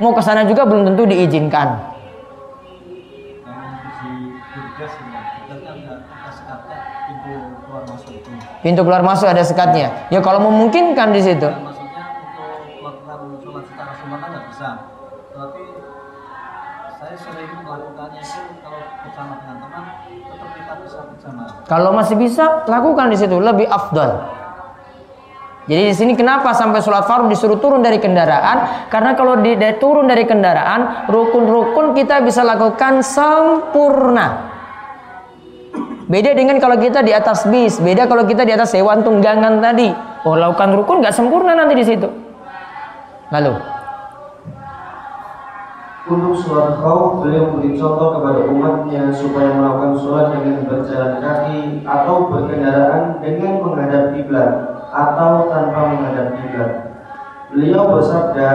Mau 0.00 0.16
ke 0.16 0.22
sana 0.24 0.46
juga 0.48 0.64
belum 0.64 0.88
tentu 0.88 1.04
diizinkan. 1.04 1.89
Pintu 8.60 8.84
keluar 8.84 9.00
masuk 9.00 9.24
ada 9.24 9.40
sekatnya. 9.40 10.08
Ya 10.12 10.20
kalau 10.20 10.44
memungkinkan 10.44 11.16
di 11.16 11.20
situ. 11.24 11.48
Kalau 21.64 21.90
masih 21.96 22.16
bisa, 22.20 22.44
lakukan 22.68 23.06
di 23.08 23.16
situ 23.16 23.36
lebih 23.40 23.64
afdal. 23.64 24.40
Jadi 25.70 25.82
di 25.86 25.94
sini 25.94 26.12
kenapa 26.18 26.50
sampai 26.50 26.82
sholat 26.82 27.06
fardu 27.06 27.30
disuruh 27.30 27.62
turun 27.62 27.78
dari 27.78 28.02
kendaraan? 28.02 28.90
Karena 28.90 29.14
kalau 29.14 29.38
di, 29.38 29.54
di 29.54 29.70
turun 29.78 30.10
dari 30.10 30.26
kendaraan, 30.26 31.06
rukun-rukun 31.06 31.94
kita 31.94 32.26
bisa 32.26 32.42
lakukan 32.42 33.06
sempurna. 33.06 34.49
Beda 36.10 36.34
dengan 36.34 36.58
kalau 36.58 36.74
kita 36.74 37.06
di 37.06 37.14
atas 37.14 37.46
bis, 37.46 37.78
beda 37.78 38.10
kalau 38.10 38.26
kita 38.26 38.42
di 38.42 38.50
atas 38.50 38.74
hewan 38.74 39.06
tunggangan 39.06 39.62
tadi. 39.62 39.94
Oh, 40.26 40.34
lakukan 40.34 40.74
rukun 40.74 41.06
nggak 41.06 41.14
sempurna 41.14 41.54
nanti 41.54 41.78
di 41.78 41.86
situ. 41.86 42.10
Lalu, 43.30 43.54
untuk 46.10 46.34
sholat 46.42 46.82
khauf, 46.82 47.22
beliau 47.22 47.54
memberi 47.54 47.78
contoh 47.78 48.18
kepada 48.18 48.42
umatnya 48.50 49.14
supaya 49.14 49.54
melakukan 49.54 49.94
sholat 50.02 50.26
dengan 50.34 50.66
berjalan 50.66 51.22
kaki 51.22 51.86
atau 51.86 52.26
berkendaraan 52.26 53.22
dengan 53.22 53.62
menghadap 53.62 54.10
kiblat 54.10 54.50
atau 54.90 55.46
tanpa 55.46 55.80
menghadap 55.94 56.34
kiblat. 56.42 56.72
Beliau 57.54 57.94
bersabda, 57.94 58.50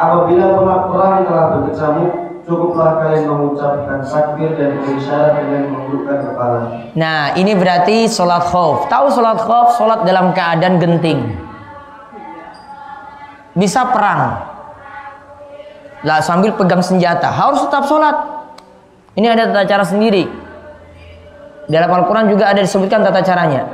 apabila 0.00 0.46
perang 0.88 1.28
telah 1.28 1.46
berkecamuk, 1.60 2.12
cukuplah 2.50 2.98
kalian 2.98 3.30
mengucapkan 3.30 4.02
takbir 4.02 4.58
dan 4.58 4.82
berisyarat 4.82 5.38
dengan 5.38 5.62
menundukkan 5.70 6.18
kepala. 6.26 6.60
Nah, 6.98 7.38
ini 7.38 7.54
berarti 7.54 8.10
sholat 8.10 8.42
khauf. 8.50 8.90
Tahu 8.90 9.06
sholat 9.14 9.38
khauf? 9.38 9.78
Sholat 9.78 10.02
dalam 10.02 10.34
keadaan 10.34 10.82
genting. 10.82 11.30
Bisa 13.54 13.86
perang, 13.94 14.50
lah 16.00 16.24
sambil 16.24 16.56
pegang 16.56 16.80
senjata 16.80 17.28
harus 17.28 17.60
tetap 17.68 17.84
sholat 17.84 18.16
ini 19.20 19.28
ada 19.28 19.52
tata 19.52 19.68
cara 19.68 19.84
sendiri 19.84 20.24
dalam 21.68 21.92
Al-Quran 21.92 22.32
juga 22.32 22.48
ada 22.48 22.64
disebutkan 22.64 23.04
tata 23.04 23.20
caranya 23.20 23.68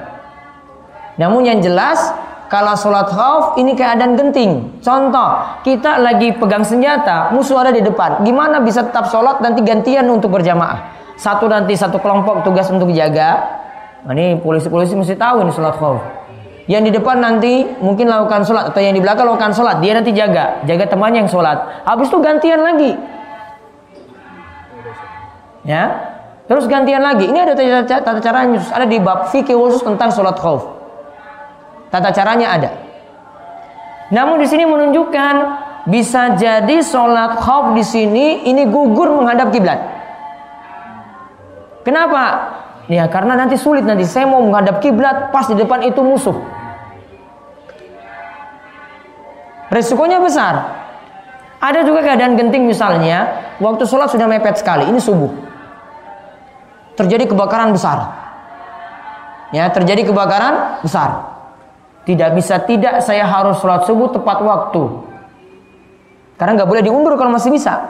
namun 1.16 1.46
yang 1.46 1.62
jelas 1.62 2.10
kalau 2.46 2.74
sholat 2.78 3.10
khauf 3.10 3.58
ini 3.58 3.74
keadaan 3.74 4.14
genting 4.14 4.80
contoh 4.82 5.60
kita 5.66 5.98
lagi 5.98 6.34
pegang 6.34 6.62
senjata 6.62 7.34
musuh 7.34 7.58
ada 7.62 7.74
di 7.74 7.82
depan 7.82 8.22
gimana 8.22 8.62
bisa 8.62 8.86
tetap 8.86 9.10
sholat 9.10 9.42
nanti 9.42 9.62
gantian 9.66 10.06
untuk 10.10 10.34
berjamaah 10.34 10.94
satu 11.18 11.50
nanti 11.50 11.74
satu 11.74 11.98
kelompok 11.98 12.46
tugas 12.46 12.70
untuk 12.70 12.92
jaga 12.94 13.42
nah, 14.06 14.14
ini 14.14 14.38
polisi-polisi 14.38 14.94
mesti 14.94 15.18
tahu 15.18 15.42
ini 15.42 15.50
sholat 15.50 15.74
khauf 15.74 16.00
Yang 16.66 16.90
di 16.90 16.92
depan 16.98 17.22
nanti 17.22 17.62
mungkin 17.78 18.10
lakukan 18.10 18.42
sholat 18.42 18.74
atau 18.74 18.82
yang 18.82 18.90
di 18.90 18.98
belakang 18.98 19.22
lakukan 19.22 19.54
sholat, 19.54 19.78
dia 19.78 19.94
nanti 19.94 20.10
jaga, 20.10 20.66
jaga 20.66 20.90
temannya 20.90 21.22
yang 21.22 21.30
sholat. 21.30 21.62
Habis 21.86 22.10
itu 22.10 22.18
gantian 22.18 22.58
lagi. 22.58 22.90
Ya, 25.62 25.94
terus 26.50 26.66
gantian 26.66 27.06
lagi. 27.06 27.30
Ini 27.30 27.38
ada 27.38 27.54
tata, 27.86 28.18
caranya, 28.18 28.58
ada 28.58 28.82
di 28.82 28.98
bab 28.98 29.30
fikih 29.30 29.54
khusus 29.54 29.86
tentang 29.86 30.10
sholat 30.10 30.34
khauf. 30.42 30.75
Tata 31.96 32.12
caranya 32.12 32.52
ada. 32.52 32.70
Namun 34.12 34.36
di 34.36 34.44
sini 34.44 34.68
menunjukkan 34.68 35.34
bisa 35.88 36.36
jadi 36.36 36.84
sholat 36.84 37.40
khauf 37.40 37.72
di 37.72 37.80
sini 37.80 38.44
ini 38.44 38.68
gugur 38.68 39.16
menghadap 39.16 39.48
kiblat. 39.48 39.80
Kenapa? 41.88 42.52
Ya 42.92 43.08
karena 43.08 43.32
nanti 43.32 43.56
sulit 43.56 43.88
nanti 43.88 44.04
saya 44.04 44.28
mau 44.28 44.44
menghadap 44.44 44.84
kiblat 44.84 45.32
pas 45.32 45.48
di 45.48 45.56
depan 45.56 45.88
itu 45.88 46.04
musuh. 46.04 46.36
Resikonya 49.72 50.20
besar. 50.20 50.84
Ada 51.56 51.80
juga 51.88 52.04
keadaan 52.04 52.36
genting 52.36 52.68
misalnya, 52.68 53.48
waktu 53.56 53.88
sholat 53.88 54.12
sudah 54.12 54.28
mepet 54.28 54.60
sekali, 54.60 54.84
ini 54.84 55.00
subuh. 55.00 55.32
Terjadi 56.92 57.24
kebakaran 57.32 57.72
besar. 57.72 58.12
Ya, 59.56 59.72
terjadi 59.72 60.04
kebakaran 60.04 60.84
besar. 60.84 61.35
Tidak 62.06 62.30
bisa 62.38 62.62
tidak. 62.62 63.02
Saya 63.02 63.26
harus 63.26 63.58
sholat 63.58 63.82
subuh 63.82 64.14
tepat 64.14 64.38
waktu. 64.38 64.82
Karena 66.38 66.62
nggak 66.62 66.70
boleh 66.70 66.82
diundur 66.86 67.18
kalau 67.18 67.34
masih 67.34 67.50
bisa. 67.50 67.82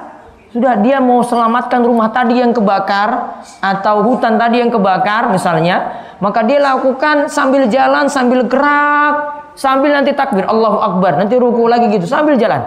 Sudah 0.56 0.80
dia 0.80 1.04
mau 1.04 1.20
selamatkan 1.20 1.84
rumah 1.84 2.08
tadi 2.08 2.40
yang 2.40 2.56
kebakar 2.56 3.44
atau 3.60 4.00
hutan 4.08 4.40
tadi 4.40 4.64
yang 4.64 4.72
kebakar 4.72 5.28
misalnya, 5.28 6.00
maka 6.16 6.40
dia 6.48 6.56
lakukan 6.56 7.28
sambil 7.28 7.68
jalan, 7.68 8.08
sambil 8.08 8.40
gerak, 8.48 9.14
sambil 9.52 9.92
nanti 9.92 10.16
takbir. 10.16 10.48
Allahu 10.48 10.80
Akbar. 10.80 11.20
Nanti 11.20 11.36
ruku 11.36 11.68
lagi 11.68 11.92
gitu 11.92 12.08
sambil 12.08 12.40
jalan. 12.40 12.64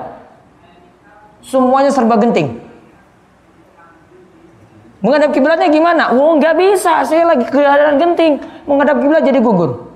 Semuanya 1.41 1.89
serba 1.89 2.21
genting. 2.21 2.62
Menghadap 5.01 5.33
kiblatnya 5.33 5.73
gimana? 5.73 6.13
Oh 6.13 6.38
nggak 6.38 6.53
bisa. 6.62 7.01
Saya 7.09 7.25
lagi 7.25 7.49
keadaan 7.49 7.97
genting. 7.97 8.38
Menghadap 8.69 9.01
kiblat 9.01 9.25
jadi 9.25 9.41
gugur 9.41 9.88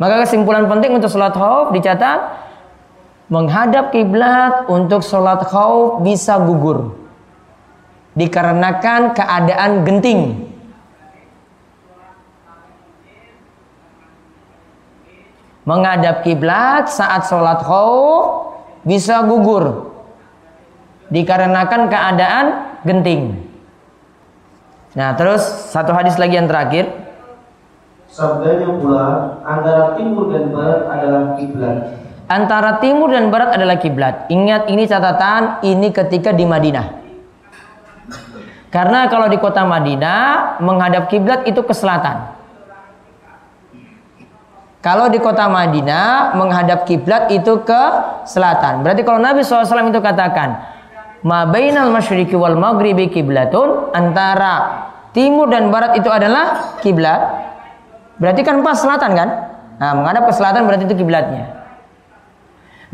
maka 0.00 0.26
kesimpulan 0.26 0.66
penting 0.66 0.98
untuk 0.98 1.10
sholat 1.10 1.34
khauf 1.34 1.70
dicatat 1.70 2.20
menghadap 3.30 3.94
kiblat 3.94 4.66
untuk 4.66 5.00
sholat 5.00 5.42
khauf 5.46 6.02
bisa 6.02 6.38
gugur 6.42 6.98
dikarenakan 8.14 9.14
keadaan 9.14 9.82
genting 9.86 10.50
menghadap 15.64 16.20
kiblat 16.22 16.92
saat 16.92 17.24
sholat 17.26 17.64
khauf 17.64 18.52
bisa 18.84 19.24
gugur 19.24 19.94
dikarenakan 21.08 21.88
keadaan 21.88 22.46
genting. 22.84 23.44
Nah, 24.94 25.16
terus 25.18 25.42
satu 25.72 25.90
hadis 25.90 26.20
lagi 26.20 26.38
yang 26.38 26.46
terakhir. 26.46 27.03
Sabdanya 28.14 28.70
pula 28.78 29.06
antara 29.42 29.98
timur 29.98 30.30
dan 30.30 30.54
barat 30.54 30.86
adalah 30.86 31.34
kiblat. 31.34 31.76
Antara 32.30 32.70
timur 32.78 33.10
dan 33.10 33.26
barat 33.26 33.58
adalah 33.58 33.74
kiblat. 33.82 34.30
Ingat 34.30 34.70
ini 34.70 34.86
catatan 34.86 35.58
ini 35.66 35.90
ketika 35.90 36.30
di 36.30 36.46
Madinah. 36.46 37.02
Karena 38.70 39.10
kalau 39.10 39.26
di 39.26 39.34
kota 39.42 39.66
Madinah 39.66 40.62
menghadap 40.62 41.10
kiblat 41.10 41.42
itu 41.42 41.58
ke 41.66 41.74
selatan. 41.74 42.38
Kalau 44.78 45.10
di 45.10 45.18
kota 45.18 45.50
Madinah 45.50 46.38
menghadap 46.38 46.86
kiblat 46.86 47.34
itu 47.34 47.66
ke 47.66 47.82
selatan. 48.30 48.86
Berarti 48.86 49.02
kalau 49.02 49.18
Nabi 49.18 49.42
SAW 49.42 49.90
itu 49.90 49.98
katakan, 49.98 50.62
Ma 51.26 51.50
bainal 51.50 51.90
masyriqi 51.90 52.38
wal 52.38 52.54
maghribi 52.54 53.10
kiblatun 53.10 53.90
antara 53.90 54.86
timur 55.10 55.50
dan 55.50 55.74
barat 55.74 55.98
itu 55.98 56.06
adalah 56.12 56.78
kiblat. 56.78 57.53
Berarti 58.18 58.40
kan 58.46 58.62
pas 58.62 58.78
selatan 58.78 59.10
kan? 59.14 59.28
Nah, 59.74 59.92
menghadap 59.98 60.30
ke 60.30 60.32
selatan 60.34 60.66
berarti 60.70 60.86
itu 60.86 60.96
kiblatnya. 61.02 61.50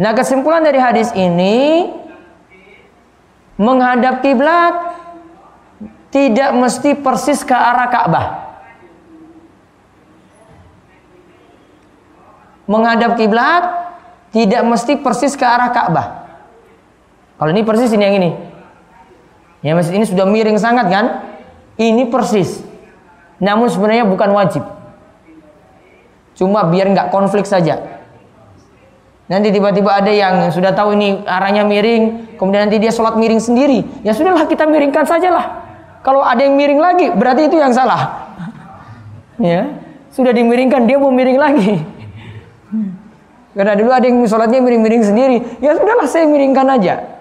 Nah, 0.00 0.16
kesimpulan 0.16 0.64
dari 0.64 0.80
hadis 0.80 1.12
ini 1.12 1.88
menghadap 3.60 4.24
kiblat 4.24 4.96
tidak 6.08 6.56
mesti 6.56 6.96
persis 6.96 7.44
ke 7.44 7.52
arah 7.52 7.88
Ka'bah. 7.92 8.50
menghadap 12.70 13.18
kiblat 13.18 13.66
tidak 14.30 14.62
mesti 14.62 14.94
persis 15.02 15.34
ke 15.34 15.42
arah 15.42 15.74
Ka'bah. 15.74 16.06
Kalau 17.34 17.50
ini 17.50 17.66
persis 17.66 17.90
ini 17.90 18.04
yang 18.06 18.16
ini. 18.22 18.30
Ya 19.66 19.74
masjid 19.74 19.98
ini 19.98 20.06
sudah 20.06 20.22
miring 20.22 20.56
sangat 20.56 20.86
kan? 20.86 21.34
Ini 21.74 22.06
persis. 22.06 22.62
Namun 23.42 23.66
sebenarnya 23.66 24.06
bukan 24.06 24.30
wajib. 24.30 24.62
Cuma 26.40 26.64
biar 26.64 26.88
nggak 26.88 27.12
konflik 27.12 27.44
saja. 27.44 28.00
Nanti 29.28 29.52
tiba-tiba 29.52 29.92
ada 29.92 30.08
yang 30.08 30.48
sudah 30.48 30.72
tahu 30.72 30.96
ini 30.96 31.20
arahnya 31.28 31.68
miring, 31.68 32.34
kemudian 32.40 32.64
nanti 32.64 32.80
dia 32.80 32.88
sholat 32.88 33.20
miring 33.20 33.44
sendiri. 33.44 33.84
Ya 34.00 34.16
sudahlah 34.16 34.48
kita 34.48 34.64
miringkan 34.64 35.04
sajalah. 35.04 35.68
Kalau 36.00 36.24
ada 36.24 36.40
yang 36.40 36.56
miring 36.56 36.80
lagi, 36.80 37.12
berarti 37.12 37.52
itu 37.52 37.60
yang 37.60 37.76
salah. 37.76 38.32
ya, 39.36 39.68
sudah 40.08 40.32
dimiringkan, 40.32 40.88
dia 40.88 40.96
mau 40.96 41.12
miring 41.12 41.36
lagi. 41.36 41.76
Karena 43.60 43.76
dulu 43.76 43.92
ada 43.92 44.08
yang 44.08 44.24
sholatnya 44.24 44.64
miring-miring 44.64 45.04
sendiri. 45.04 45.36
Ya 45.60 45.76
sudahlah 45.76 46.08
saya 46.08 46.24
miringkan 46.24 46.64
aja. 46.72 47.20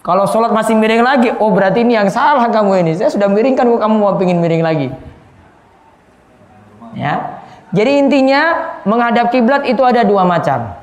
Kalau 0.00 0.24
sholat 0.24 0.56
masih 0.56 0.72
miring 0.72 1.04
lagi, 1.04 1.28
oh 1.36 1.52
berarti 1.52 1.84
ini 1.84 2.00
yang 2.00 2.08
salah 2.08 2.48
kamu 2.48 2.80
ini. 2.80 2.92
Saya 2.96 3.12
sudah 3.12 3.28
miringkan 3.28 3.68
kamu 3.68 3.94
mau 4.00 4.16
pingin 4.16 4.40
miring 4.40 4.64
lagi. 4.64 4.88
Ya. 6.96 7.39
Jadi 7.70 7.92
intinya 8.02 8.42
menghadap 8.82 9.30
kiblat 9.30 9.62
itu 9.66 9.82
ada 9.86 10.02
dua 10.02 10.26
macam. 10.26 10.74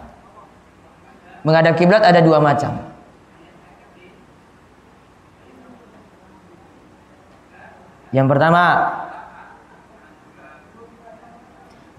Menghadap 1.44 1.76
kiblat 1.76 2.04
ada 2.04 2.20
dua 2.24 2.40
macam. 2.40 2.80
Yang 8.16 8.28
pertama, 8.32 8.64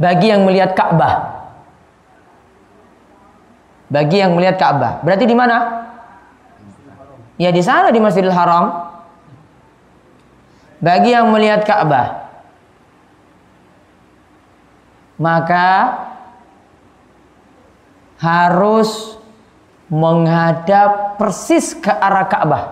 bagi 0.01 0.27
yang 0.33 0.49
melihat 0.49 0.73
Ka'bah 0.73 1.39
bagi 3.89 4.21
yang 4.21 4.37
melihat 4.37 4.61
Ka'bah. 4.61 5.01
Berarti 5.01 5.25
di 5.25 5.37
mana? 5.37 5.89
Ya 7.41 7.49
di 7.49 7.65
sana 7.65 7.89
di 7.89 8.01
Masjidil 8.01 8.33
Haram. 8.33 8.89
Bagi 10.79 11.11
yang 11.11 11.33
melihat 11.35 11.67
Ka'bah, 11.67 12.28
maka 15.19 15.99
harus 18.23 19.19
menghadap 19.91 21.19
persis 21.19 21.75
ke 21.75 21.91
arah 21.91 22.27
Ka'bah. 22.31 22.65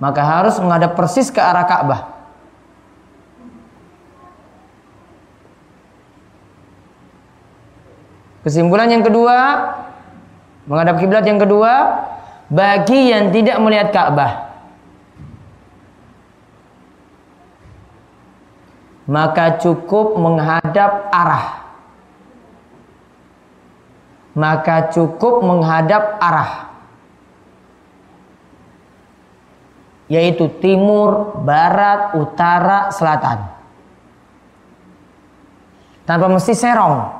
Maka 0.00 0.22
harus 0.24 0.56
menghadap 0.58 0.96
persis 0.98 1.30
ke 1.30 1.38
arah 1.38 1.66
Ka'bah. 1.68 2.02
Kesimpulan 8.40 8.88
yang 8.88 9.04
kedua, 9.04 9.36
menghadap 10.64 10.96
kiblat 10.96 11.28
yang 11.28 11.36
kedua, 11.36 12.02
bagi 12.48 13.12
yang 13.12 13.28
tidak 13.30 13.60
melihat 13.60 13.92
Ka'bah, 13.92 14.49
maka 19.10 19.58
cukup 19.58 20.14
menghadap 20.14 21.10
arah. 21.10 21.66
Maka 24.38 24.94
cukup 24.94 25.42
menghadap 25.42 26.22
arah. 26.22 26.70
Yaitu 30.06 30.46
timur, 30.62 31.42
barat, 31.42 32.14
utara, 32.14 32.94
selatan. 32.94 33.50
Tanpa 36.06 36.30
mesti 36.30 36.54
serong. 36.54 37.18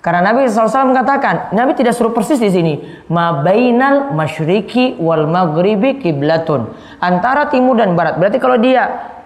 Karena 0.00 0.32
Nabi 0.32 0.48
SAW 0.48 0.88
mengatakan, 0.88 1.52
Nabi 1.52 1.76
tidak 1.76 1.92
suruh 1.92 2.16
persis 2.16 2.40
di 2.40 2.48
sini. 2.48 2.74
Ma 3.12 3.44
bainal 3.44 4.16
masyriki 4.16 4.96
wal 4.96 5.28
maghribi 5.28 6.00
kiblatun. 6.00 6.72
Antara 6.96 7.52
timur 7.52 7.76
dan 7.76 7.92
barat. 7.92 8.16
Berarti 8.16 8.40
kalau 8.40 8.56
dia 8.56 9.16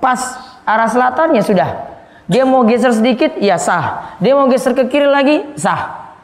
pas 0.00 0.18
arah 0.64 0.88
selatannya 0.88 1.44
sudah. 1.44 1.70
Dia 2.30 2.46
mau 2.46 2.62
geser 2.64 2.94
sedikit, 2.94 3.36
ya 3.38 3.58
sah. 3.60 4.16
Dia 4.22 4.34
mau 4.38 4.46
geser 4.48 4.72
ke 4.72 4.86
kiri 4.86 5.06
lagi, 5.06 5.44
sah. 5.58 6.14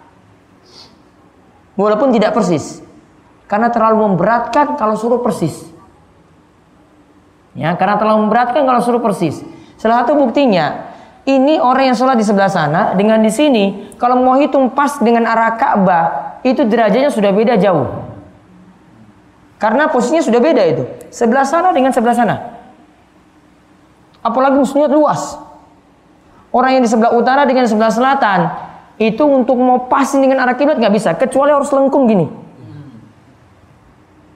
Walaupun 1.76 2.14
tidak 2.14 2.32
persis. 2.32 2.80
Karena 3.46 3.70
terlalu 3.70 4.10
memberatkan 4.10 4.74
kalau 4.80 4.96
suruh 4.96 5.20
persis. 5.20 5.54
Ya, 7.52 7.76
karena 7.76 8.00
terlalu 8.00 8.26
memberatkan 8.26 8.62
kalau 8.64 8.80
suruh 8.80 9.02
persis. 9.02 9.42
Salah 9.76 10.02
satu 10.02 10.16
buktinya, 10.16 10.94
ini 11.26 11.58
orang 11.58 11.92
yang 11.92 11.96
sholat 11.98 12.16
di 12.16 12.24
sebelah 12.24 12.48
sana 12.48 12.94
dengan 12.94 13.18
di 13.18 13.28
sini, 13.28 13.92
kalau 14.00 14.22
mau 14.22 14.38
hitung 14.38 14.72
pas 14.72 14.96
dengan 15.02 15.26
arah 15.26 15.58
Ka'bah, 15.58 16.04
itu 16.46 16.62
derajatnya 16.62 17.10
sudah 17.10 17.34
beda 17.34 17.58
jauh. 17.58 17.86
Karena 19.58 19.90
posisinya 19.90 20.22
sudah 20.22 20.40
beda 20.40 20.62
itu. 20.68 20.82
Sebelah 21.10 21.42
sana 21.42 21.74
dengan 21.74 21.90
sebelah 21.90 22.14
sana. 22.14 22.55
Apalagi 24.26 24.58
musuhnya 24.58 24.90
luas. 24.90 25.38
Orang 26.50 26.74
yang 26.74 26.82
di 26.82 26.90
sebelah 26.90 27.14
utara 27.14 27.46
dengan 27.46 27.70
sebelah 27.70 27.94
selatan, 27.94 28.50
itu 28.98 29.22
untuk 29.22 29.54
mau 29.54 29.86
pas 29.86 30.10
dengan 30.10 30.42
arah 30.42 30.58
kiblat 30.58 30.82
nggak 30.82 30.94
bisa, 30.94 31.14
kecuali 31.14 31.54
harus 31.54 31.70
lengkung 31.70 32.10
gini. 32.10 32.26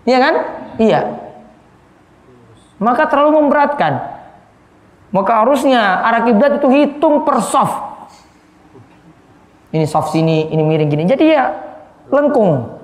Iya 0.07 0.18
kan? 0.22 0.35
Iya. 0.79 1.00
Maka 2.79 3.11
terlalu 3.11 3.42
memberatkan. 3.42 4.22
Maka 5.11 5.42
harusnya 5.42 6.07
arah 6.07 6.22
kiblat 6.22 6.62
itu 6.62 6.68
hitung 6.70 7.26
per 7.26 7.42
soft. 7.42 7.90
Ini 9.74 9.87
soft 9.90 10.14
sini, 10.14 10.50
ini 10.55 10.62
miring 10.62 10.90
gini. 10.90 11.05
Jadi 11.11 11.24
ya 11.35 11.50
lengkung. 12.14 12.79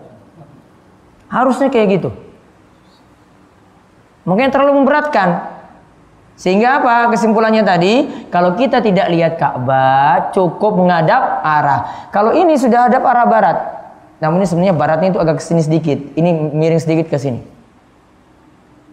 Harusnya 1.31 1.71
kayak 1.71 2.03
gitu. 2.03 2.11
Mungkin 4.27 4.51
terlalu 4.51 4.83
memberatkan. 4.83 5.56
Sehingga 6.37 6.85
apa? 6.85 7.09
Kesimpulannya 7.16 7.64
tadi, 7.64 8.29
kalau 8.29 8.53
kita 8.53 8.85
tidak 8.85 9.09
lihat 9.09 9.40
Ka'bah, 9.40 10.31
cukup 10.37 10.77
menghadap 10.77 11.40
arah. 11.40 12.12
Kalau 12.12 12.37
ini 12.37 12.61
sudah 12.61 12.92
hadap 12.92 13.03
arah 13.09 13.25
barat. 13.25 13.59
Namun 14.20 14.44
ini 14.44 14.46
sebenarnya 14.49 14.77
baratnya 14.77 15.09
itu 15.16 15.20
agak 15.20 15.40
ke 15.40 15.44
sini 15.44 15.64
sedikit. 15.64 15.99
Ini 16.12 16.53
miring 16.53 16.81
sedikit 16.81 17.09
ke 17.09 17.16
sini. 17.16 17.40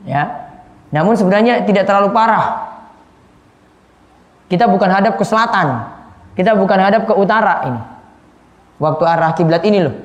Ya. 0.08 0.56
Namun 0.96 1.20
sebenarnya 1.20 1.68
tidak 1.68 1.84
terlalu 1.84 2.16
parah. 2.16 2.80
Kita 4.48 4.68
bukan 4.72 4.88
hadap 4.88 5.20
ke 5.20 5.26
selatan. 5.28 5.84
Kita 6.40 6.56
bukan 6.56 6.80
hadap 6.80 7.04
ke 7.08 7.14
utara 7.16 7.68
ini. 7.68 7.82
Waktu 8.80 9.04
arah 9.04 9.32
kiblat 9.36 9.64
ini 9.68 9.84
loh. 9.84 9.96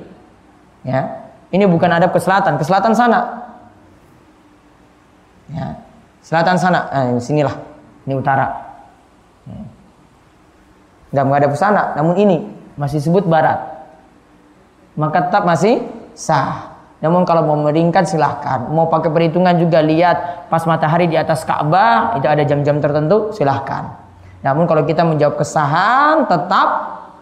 Ya. 0.83 1.31
Ini 1.55 1.65
bukan 1.71 1.87
hadap 1.87 2.11
ke 2.11 2.19
selatan, 2.19 2.59
ke 2.59 2.63
selatan 2.67 2.93
sana. 2.93 3.47
Ya. 5.49 5.88
Selatan 6.29 6.61
sana. 6.61 6.85
Ini 6.93 7.17
sinilah. 7.17 7.55
Ini 8.05 8.13
utara. 8.13 8.45
Ya. 9.49 9.65
Gak 11.09 11.25
menghadap 11.25 11.49
ke 11.49 11.57
sana, 11.57 11.97
namun 11.97 12.13
ini 12.21 12.45
masih 12.77 13.01
sebut 13.01 13.25
barat. 13.25 13.57
Maka 14.93 15.25
tetap 15.25 15.41
masih 15.41 15.81
sah. 16.13 16.77
Namun 17.01 17.25
kalau 17.25 17.49
mau 17.49 17.57
meringkat 17.57 18.05
silahkan. 18.05 18.69
Mau 18.69 18.85
pakai 18.93 19.09
perhitungan 19.09 19.57
juga 19.57 19.81
lihat 19.81 20.45
pas 20.53 20.61
matahari 20.69 21.09
di 21.09 21.17
atas 21.17 21.41
Ka'bah 21.49 22.13
itu 22.21 22.29
ada 22.29 22.45
jam-jam 22.45 22.77
tertentu 22.77 23.33
silahkan. 23.33 23.97
Namun 24.45 24.69
kalau 24.69 24.85
kita 24.85 25.01
menjawab 25.01 25.41
kesahan 25.41 26.29
tetap 26.29 26.67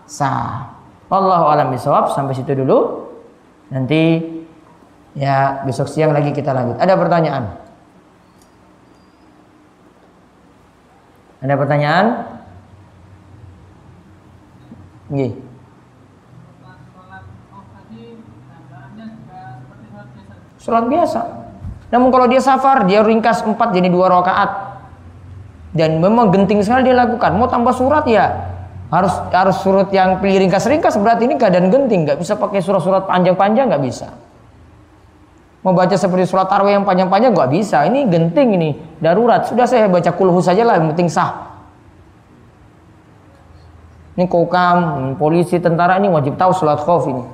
sah. 0.04 0.76
Allah 1.08 1.48
alam 1.48 1.72
bisawab 1.72 2.12
sampai 2.12 2.36
situ 2.36 2.52
dulu. 2.60 3.08
Nanti 3.72 4.20
ya 5.16 5.64
besok 5.64 5.88
siang 5.88 6.12
lagi 6.12 6.36
kita 6.36 6.52
lanjut. 6.52 6.76
Ada 6.76 6.94
pertanyaan? 7.00 7.67
Ada 11.42 11.54
pertanyaan? 11.54 12.06
Nggih. 15.14 15.32
Sholat 20.58 20.86
biasa. 20.90 21.22
Namun 21.94 22.10
kalau 22.12 22.28
dia 22.28 22.44
safar, 22.44 22.84
dia 22.84 23.00
ringkas 23.06 23.46
empat 23.46 23.72
jadi 23.72 23.88
dua 23.88 24.12
rakaat. 24.12 24.82
Dan 25.72 26.02
memang 26.04 26.34
genting 26.34 26.60
sekali 26.60 26.90
dia 26.90 26.98
lakukan. 26.98 27.38
Mau 27.38 27.48
tambah 27.48 27.72
surat 27.72 28.04
ya 28.10 28.58
harus 28.88 29.12
harus 29.36 29.58
surat 29.60 29.92
yang 29.92 30.24
pilih 30.24 30.48
ringkas-ringkas 30.48 30.96
berarti 30.96 31.28
ini 31.28 31.36
keadaan 31.36 31.68
genting 31.68 32.08
nggak 32.08 32.24
bisa 32.24 32.40
pakai 32.40 32.64
surat-surat 32.64 33.04
panjang-panjang 33.04 33.68
nggak 33.68 33.84
bisa 33.84 34.08
mau 35.68 35.76
baca 35.76 36.00
seperti 36.00 36.32
surat 36.32 36.48
tarwih 36.48 36.80
yang 36.80 36.88
panjang-panjang 36.88 37.36
nggak 37.36 37.52
bisa. 37.52 37.84
Ini 37.84 38.08
genting 38.08 38.56
ini. 38.56 38.70
Darurat. 39.04 39.52
Sudah 39.52 39.68
saya 39.68 39.92
baca 39.92 40.16
kulhu 40.16 40.40
saja 40.40 40.64
lah 40.64 40.80
yang 40.80 40.96
penting 40.96 41.12
sah. 41.12 41.60
Ini 44.16 44.32
kokam 44.32 45.20
polisi 45.20 45.60
tentara 45.60 46.00
ini 46.00 46.08
wajib 46.08 46.40
tahu 46.40 46.56
surat 46.56 46.80
khauf 46.80 47.04
ini. 47.12 47.28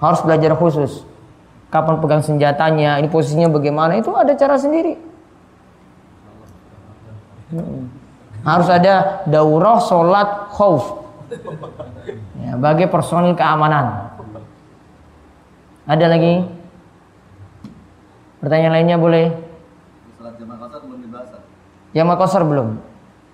Harus 0.00 0.24
belajar 0.24 0.56
khusus. 0.56 1.04
Kapan 1.68 2.00
pegang 2.00 2.24
senjatanya 2.24 2.96
ini 2.96 3.12
posisinya 3.12 3.52
bagaimana 3.52 4.00
itu 4.00 4.08
ada 4.16 4.32
cara 4.32 4.56
sendiri. 4.56 4.96
Hmm. 7.46 7.86
harus 8.42 8.66
ada 8.66 9.22
daurah 9.22 9.78
sholat 9.78 10.50
khauf 10.50 11.06
ya, 12.42 12.58
bagi 12.58 12.90
personil 12.90 13.38
keamanan. 13.38 14.10
Ada 15.86 16.10
lagi 16.10 16.42
pertanyaan 18.46 18.78
lainnya 18.78 18.94
boleh? 18.94 19.34
Salat 20.14 20.38
jamaah 20.38 20.58
kosar 20.62 20.80
belum 20.86 21.00
dibahas. 21.02 21.30
Mau 21.90 22.14
kosor 22.14 22.42
belum? 22.46 22.68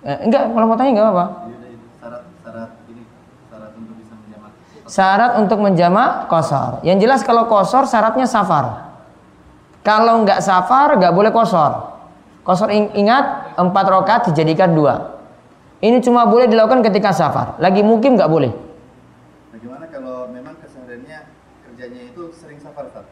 Eh, 0.03 0.19
enggak 0.25 0.49
kalau 0.49 0.67
mau 0.67 0.75
tanya 0.75 0.91
enggak 0.97 1.09
apa 1.13 1.25
Iya, 1.47 1.57
iya. 1.63 1.79
syarat 2.01 2.23
syarat 2.41 2.71
ini 2.89 3.03
syarat 3.47 3.71
untuk 3.77 3.95
bisa 4.01 4.15
menjamak. 4.17 4.51
syarat 4.89 5.33
untuk 5.37 5.59
menjamak 5.61 6.11
kosor 6.27 6.71
yang 6.83 6.97
jelas 6.97 7.21
kalau 7.21 7.45
kosor 7.45 7.85
syaratnya 7.85 8.25
safar. 8.25 8.97
Kalau 9.85 10.25
nggak 10.25 10.41
safar 10.41 10.97
nggak 10.97 11.13
boleh 11.13 11.31
kosor 11.31 11.93
kosor 12.43 12.73
ing- 12.73 12.91
ingat 12.97 13.55
empat 13.55 13.85
rakaat 13.85 14.23
dijadikan 14.33 14.73
dua. 14.73 15.21
Ini 15.79 15.99
cuma 16.01 16.25
boleh 16.25 16.47
dilakukan 16.47 16.81
ketika 16.83 17.13
safar. 17.13 17.59
Lagi 17.61 17.83
mungkin 17.85 18.15
nggak 18.17 18.31
boleh. 18.31 18.51
Bagaimana 19.53 19.85
kalau 19.87 20.31
memang 20.31 20.55
kesehariannya 20.59 21.19
kerjanya 21.67 22.01
itu 22.09 22.31
sering 22.33 22.59
safar, 22.59 22.87
Ustaz? 22.87 23.07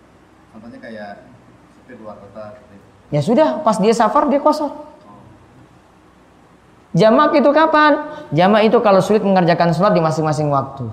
Contohnya 0.54 0.78
kayak 0.78 1.10
luar 2.00 2.16
kota 2.18 2.56
seperti 2.56 2.74
itu. 2.76 2.86
ya 3.14 3.20
sudah 3.20 3.48
pas 3.62 3.76
dia 3.78 3.94
safar 3.94 4.26
dia 4.32 4.40
kosor 4.40 4.90
Jamak 6.90 7.38
itu 7.38 7.46
kapan? 7.54 8.02
Jamak 8.34 8.66
itu 8.66 8.82
kalau 8.82 8.98
sulit 8.98 9.22
mengerjakan 9.22 9.70
sholat 9.70 9.94
di 9.94 10.02
masing-masing 10.02 10.50
waktu. 10.50 10.90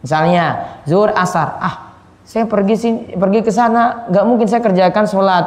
Misalnya 0.00 0.78
zuhur 0.88 1.12
asar, 1.12 1.60
ah 1.60 1.92
saya 2.24 2.48
pergi 2.48 2.74
sini, 2.80 2.98
pergi 3.12 3.44
ke 3.44 3.52
sana, 3.52 4.08
nggak 4.08 4.24
mungkin 4.24 4.48
saya 4.48 4.64
kerjakan 4.64 5.04
sholat 5.04 5.44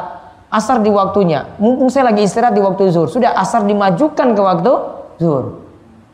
asar 0.54 0.86
di 0.86 0.94
waktunya. 0.94 1.50
Mumpung 1.58 1.90
saya 1.90 2.14
lagi 2.14 2.28
istirahat 2.28 2.54
di 2.54 2.62
waktu 2.62 2.94
zuhur, 2.94 3.10
sudah 3.10 3.34
asar 3.34 3.66
dimajukan 3.66 4.38
ke 4.38 4.42
waktu 4.42 4.72
zuhur. 5.18 5.66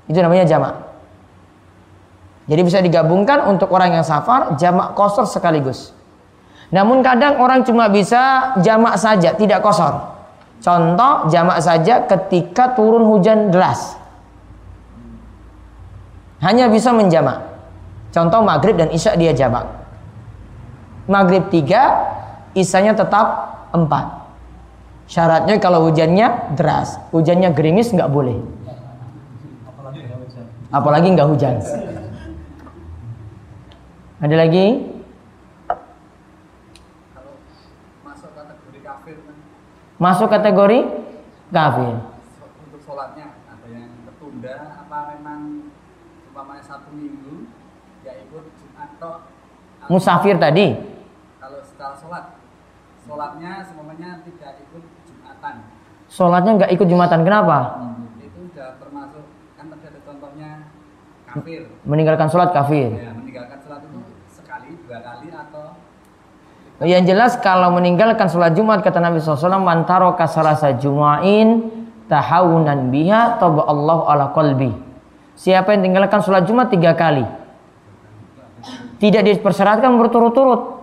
Itu 0.07 0.23
namanya 0.23 0.47
jamak. 0.47 0.87
Jadi 2.47 2.61
bisa 2.63 2.79
digabungkan 2.79 3.51
untuk 3.51 3.67
orang 3.75 3.99
yang 3.99 4.05
safar 4.07 4.55
jamak 4.55 4.95
kosor 4.95 5.27
sekaligus. 5.27 5.96
Namun 6.67 6.99
kadang 6.99 7.39
orang 7.39 7.63
cuma 7.63 7.87
bisa 7.87 8.53
jamak 8.59 8.99
saja, 8.99 9.31
tidak 9.35 9.63
kosor. 9.63 10.17
Contoh 10.59 11.31
jamak 11.31 11.63
saja 11.63 12.03
ketika 12.03 12.75
turun 12.75 13.07
hujan 13.07 13.53
deras. 13.53 13.95
Hanya 16.43 16.67
bisa 16.67 16.91
menjamak. 16.91 17.39
Contoh 18.11 18.41
maghrib 18.43 18.75
dan 18.75 18.89
isya 18.91 19.15
dia 19.15 19.31
jamak. 19.31 19.65
Maghrib 21.07 21.47
tiga, 21.47 22.03
isanya 22.51 22.91
tetap 22.97 23.25
empat. 23.71 24.27
Syaratnya 25.07 25.55
kalau 25.63 25.87
hujannya 25.87 26.57
deras, 26.59 26.99
hujannya 27.15 27.55
gerimis 27.55 27.95
nggak 27.95 28.11
boleh. 28.11 28.35
Apalagi 30.67 31.15
nggak 31.15 31.29
hujan. 31.31 31.63
Ada 34.19 34.35
lagi? 34.35 34.65
Kalau 37.15 37.33
masuk 38.03 38.35
kategori 38.35 38.79
kafir 38.83 39.15
kan 39.23 39.35
Masuk 39.97 40.29
kategori 40.29 40.79
kafir. 41.49 41.95
untuk 42.61 42.81
sholatnya 42.85 43.33
ada 43.49 43.67
yang 43.67 43.89
tertunda 44.05 44.55
apa 44.77 44.97
memang 45.17 45.73
umpamanya 46.29 46.61
satu 46.61 46.93
minggu 46.93 47.49
ya 48.05 48.13
ikut 48.21 48.45
Jumat 48.53 48.89
toh 49.01 49.17
Musafir 49.87 50.35
tadi. 50.37 50.75
kalau 51.39 51.59
setelah 51.63 51.95
sholat 51.95 52.25
sholatnya 53.01 53.51
semuanya 53.63 54.09
tidak 54.21 54.51
ikut 54.61 54.83
Jumatan 55.07 55.55
Sholatnya 56.07 56.51
nggak 56.55 56.71
ikut 56.71 56.87
jumatan. 56.87 57.19
Kenapa? 57.21 57.57
itu 58.17 58.39
sudah 58.47 58.79
termasuk 58.79 59.25
kan 59.59 59.65
tadi 59.67 59.85
ada 59.87 59.99
contohnya 60.01 60.49
kafir 61.27 61.61
Meninggalkan 61.83 62.27
sholat 62.27 62.49
kafir. 62.53 62.89
ya 62.95 63.11
meninggalkan 63.11 63.59
sholat 63.59 63.81
itu 63.83 63.99
sekali 64.31 64.69
dua 64.87 64.99
kali 65.03 65.27
atau 65.27 65.36
Yang 66.77 67.03
jelas 67.09 67.31
kalau 67.41 67.73
meninggalkan 67.73 68.29
sholat 68.29 68.53
Jumat 68.53 68.85
kata 68.85 69.01
Nabi 69.01 69.17
SAW 69.17 69.57
mantaro 69.57 70.13
kasarasa 70.13 70.77
jumain 70.77 71.73
tahawunan 72.05 72.93
biha 72.93 73.41
toba 73.41 73.65
Allah 73.65 73.99
ala 74.05 74.25
qalbi. 74.29 74.69
Siapa 75.33 75.73
yang 75.73 75.89
tinggalkan 75.89 76.21
sholat 76.21 76.45
Jumat 76.45 76.69
tiga 76.69 76.93
kali, 76.93 77.25
tidak 79.01 79.25
dipersyaratkan 79.25 79.89
berturut-turut. 79.97 80.81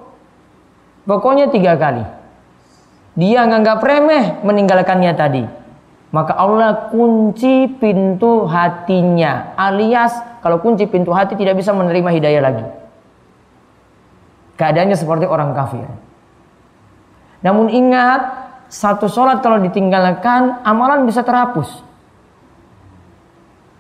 Pokoknya 1.05 1.51
tiga 1.51 1.79
kali. 1.79 2.05
dia 3.15 3.47
nganggap 3.47 3.79
remeh 3.79 4.43
meninggalkannya 4.43 5.13
tadi. 5.15 5.45
Maka 6.11 6.35
Allah 6.35 6.91
kunci 6.91 7.71
pintu 7.79 8.47
hatinya. 8.47 9.55
Alias 9.55 10.15
kalau 10.43 10.59
kunci 10.59 10.87
pintu 10.91 11.15
hati 11.15 11.39
tidak 11.39 11.59
bisa 11.59 11.71
menerima 11.71 12.11
hidayah 12.11 12.43
lagi. 12.43 12.67
Keadaannya 14.55 14.95
seperti 14.95 15.27
orang 15.27 15.51
kafir. 15.55 15.87
Namun 17.43 17.69
ingat, 17.69 18.21
satu 18.71 19.11
sholat 19.11 19.43
kalau 19.45 19.61
ditinggalkan, 19.61 20.63
amalan 20.65 21.05
bisa 21.05 21.21
terhapus. 21.27 21.85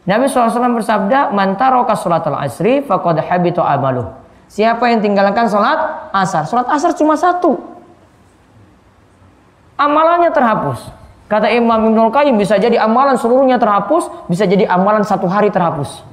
Nabi 0.05 0.29
SAW 0.29 0.77
bersabda, 0.77 1.33
"Mantaroka 1.33 1.97
sholat 1.97 2.29
al-asri, 2.29 2.85
faqad 2.85 3.25
habito 3.25 3.65
amaluh." 3.65 4.13
Siapa 4.53 4.87
yang 4.93 5.01
tinggalkan 5.01 5.49
sholat 5.49 6.13
asar? 6.13 6.45
Sholat 6.45 6.69
asar 6.69 6.93
cuma 6.93 7.17
satu. 7.17 7.57
Amalannya 9.75 10.31
terhapus. 10.31 10.93
Kata 11.27 11.51
Imam 11.51 11.91
Ibnul 11.91 12.13
Qayyim 12.13 12.37
bisa 12.37 12.61
jadi 12.61 12.79
amalan 12.79 13.17
seluruhnya 13.17 13.57
terhapus, 13.57 14.07
bisa 14.31 14.45
jadi 14.45 14.69
amalan 14.69 15.03
satu 15.03 15.25
hari 15.27 15.49
terhapus. 15.49 16.05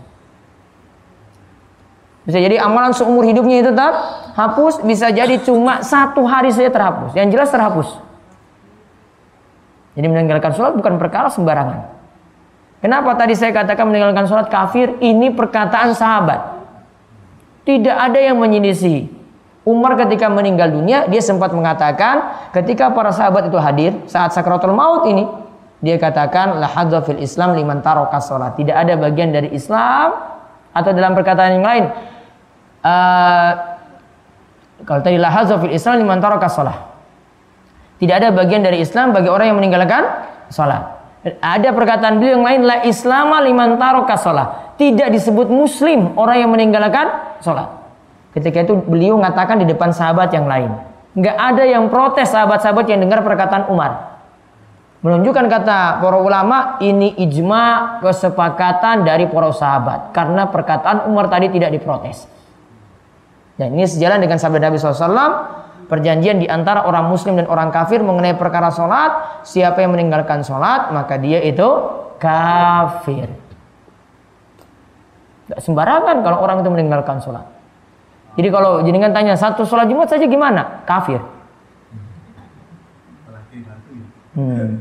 Bisa 2.31 2.39
jadi 2.39 2.63
amalan 2.63 2.95
seumur 2.95 3.27
hidupnya 3.27 3.59
itu 3.59 3.75
tetap 3.75 3.91
hapus, 4.39 4.87
bisa 4.87 5.11
jadi 5.11 5.35
cuma 5.43 5.83
satu 5.83 6.23
hari 6.23 6.47
saja 6.47 6.71
terhapus. 6.71 7.11
Yang 7.11 7.27
jelas 7.35 7.49
terhapus. 7.51 7.87
Jadi 9.99 10.07
meninggalkan 10.07 10.55
sholat 10.55 10.79
bukan 10.79 10.95
perkara 10.95 11.27
sembarangan. 11.27 11.91
Kenapa 12.79 13.19
tadi 13.19 13.35
saya 13.35 13.51
katakan 13.51 13.83
meninggalkan 13.91 14.31
sholat 14.31 14.47
kafir? 14.47 14.95
Ini 15.03 15.35
perkataan 15.35 15.91
sahabat. 15.91 16.63
Tidak 17.67 17.99
ada 17.99 18.15
yang 18.15 18.39
menyinisi. 18.39 19.11
Umar 19.67 19.99
ketika 19.99 20.31
meninggal 20.31 20.71
dunia, 20.71 21.11
dia 21.11 21.19
sempat 21.19 21.51
mengatakan 21.51 22.47
ketika 22.55 22.95
para 22.95 23.11
sahabat 23.11 23.51
itu 23.51 23.59
hadir 23.59 23.91
saat 24.07 24.31
sakratul 24.31 24.71
maut 24.71 25.03
ini, 25.03 25.27
dia 25.83 25.99
katakan 25.99 26.55
fil 27.03 27.19
Islam 27.19 27.59
liman 27.59 27.83
taraka 27.83 28.23
sholat. 28.23 28.55
Tidak 28.55 28.71
ada 28.71 28.95
bagian 28.95 29.35
dari 29.35 29.51
Islam 29.51 30.15
atau 30.71 30.91
dalam 30.95 31.11
perkataan 31.11 31.59
yang 31.59 31.67
lain. 31.67 31.85
Uh, 32.81 33.51
kalau 34.81 35.01
tadi 35.05 35.21
la 35.21 35.29
fil 35.29 35.73
Islam 35.73 36.01
liman 36.01 36.17
taraka 36.17 36.49
sholat. 36.49 36.77
Tidak 38.01 38.15
ada 38.17 38.33
bagian 38.33 38.65
dari 38.65 38.81
Islam 38.81 39.13
bagi 39.13 39.29
orang 39.29 39.53
yang 39.53 39.57
meninggalkan 39.61 40.03
sholat. 40.49 41.01
Ada 41.21 41.69
perkataan 41.69 42.17
beliau 42.17 42.41
yang 42.41 42.45
lain 42.45 42.61
la 42.65 42.77
islama 42.81 43.45
liman 43.45 43.77
taraka 43.77 44.17
sholat. 44.17 44.73
Tidak 44.81 45.13
disebut 45.13 45.53
muslim 45.53 46.17
orang 46.17 46.41
yang 46.41 46.49
meninggalkan 46.49 47.37
sholat. 47.45 47.69
Ketika 48.33 48.65
itu 48.65 48.73
beliau 48.81 49.21
mengatakan 49.21 49.61
di 49.61 49.69
depan 49.69 49.93
sahabat 49.93 50.33
yang 50.33 50.49
lain. 50.49 50.73
Nggak 51.13 51.37
ada 51.37 51.63
yang 51.67 51.93
protes 51.93 52.33
sahabat-sahabat 52.33 52.89
yang 52.89 53.05
dengar 53.05 53.21
perkataan 53.21 53.69
Umar. 53.69 54.17
Menunjukkan 55.05 55.45
kata 55.45 56.01
para 56.01 56.17
ulama 56.17 56.81
ini 56.81 57.13
ijma 57.21 57.97
kesepakatan 58.01 59.05
dari 59.05 59.29
para 59.29 59.53
sahabat. 59.53 60.09
Karena 60.09 60.49
perkataan 60.49 61.05
Umar 61.05 61.29
tadi 61.29 61.53
tidak 61.53 61.77
diprotes. 61.77 62.25
Dan 63.61 63.77
ini 63.77 63.85
sejalan 63.85 64.17
dengan 64.17 64.41
sabda 64.41 64.57
Nabi 64.57 64.81
SAW 64.81 65.21
perjanjian 65.85 66.41
di 66.41 66.49
antara 66.49 66.81
orang 66.89 67.13
muslim 67.13 67.37
dan 67.37 67.45
orang 67.45 67.69
kafir 67.69 68.01
mengenai 68.01 68.33
perkara 68.33 68.73
sholat 68.73 69.45
siapa 69.45 69.85
yang 69.85 69.93
meninggalkan 69.93 70.41
sholat 70.41 70.89
maka 70.89 71.21
dia 71.21 71.37
itu 71.45 71.69
kafir. 72.17 73.29
Tidak 75.45 75.61
sembarangan 75.61 76.25
kalau 76.25 76.41
orang 76.41 76.65
itu 76.65 76.73
meninggalkan 76.73 77.21
sholat 77.21 77.61
jadi 78.39 78.47
kalau 78.47 78.79
jenengan 78.87 79.11
tanya 79.11 79.35
satu 79.35 79.67
sholat 79.67 79.91
jumat 79.91 80.07
saja 80.07 80.23
gimana? 80.23 80.87
Kafir. 80.87 81.19
Hmm. 84.31 84.79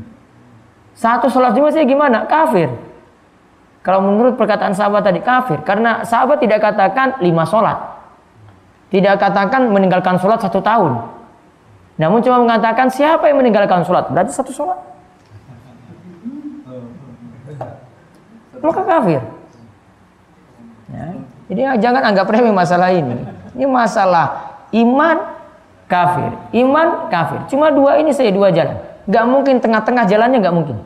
satu 0.95 1.27
sholat 1.27 1.51
jumat 1.51 1.75
saja 1.75 1.83
gimana? 1.83 2.23
Kafir. 2.23 2.71
Kalau 3.83 3.99
menurut 3.99 4.39
perkataan 4.39 4.71
sahabat 4.71 5.03
tadi 5.03 5.19
kafir. 5.19 5.59
Karena 5.67 6.07
sahabat 6.07 6.39
tidak 6.39 6.63
katakan 6.63 7.19
lima 7.19 7.43
sholat 7.43 7.90
tidak 8.91 9.23
katakan 9.23 9.71
meninggalkan 9.71 10.19
sholat 10.19 10.43
satu 10.43 10.59
tahun. 10.59 10.99
Namun 11.95 12.19
cuma 12.19 12.43
mengatakan 12.43 12.91
siapa 12.91 13.31
yang 13.31 13.39
meninggalkan 13.39 13.87
sholat. 13.87 14.11
Berarti 14.11 14.35
satu 14.35 14.51
sholat. 14.51 14.75
Maka 18.61 18.81
kafir. 18.83 19.21
Ya. 20.91 21.07
Jadi 21.47 21.61
jangan 21.79 22.03
anggap 22.11 22.27
remeh 22.27 22.51
masalah 22.51 22.91
ini. 22.91 23.15
Ini 23.55 23.63
masalah 23.63 24.59
iman 24.75 25.17
kafir. 25.87 26.35
Iman 26.51 27.07
kafir. 27.07 27.47
Cuma 27.47 27.71
dua 27.71 27.95
ini 28.03 28.11
saya 28.11 28.35
dua 28.35 28.51
jalan. 28.51 28.75
Gak 29.07 29.25
mungkin 29.25 29.63
tengah-tengah 29.63 30.03
jalannya 30.05 30.43
gak 30.43 30.55
mungkin. 30.55 30.77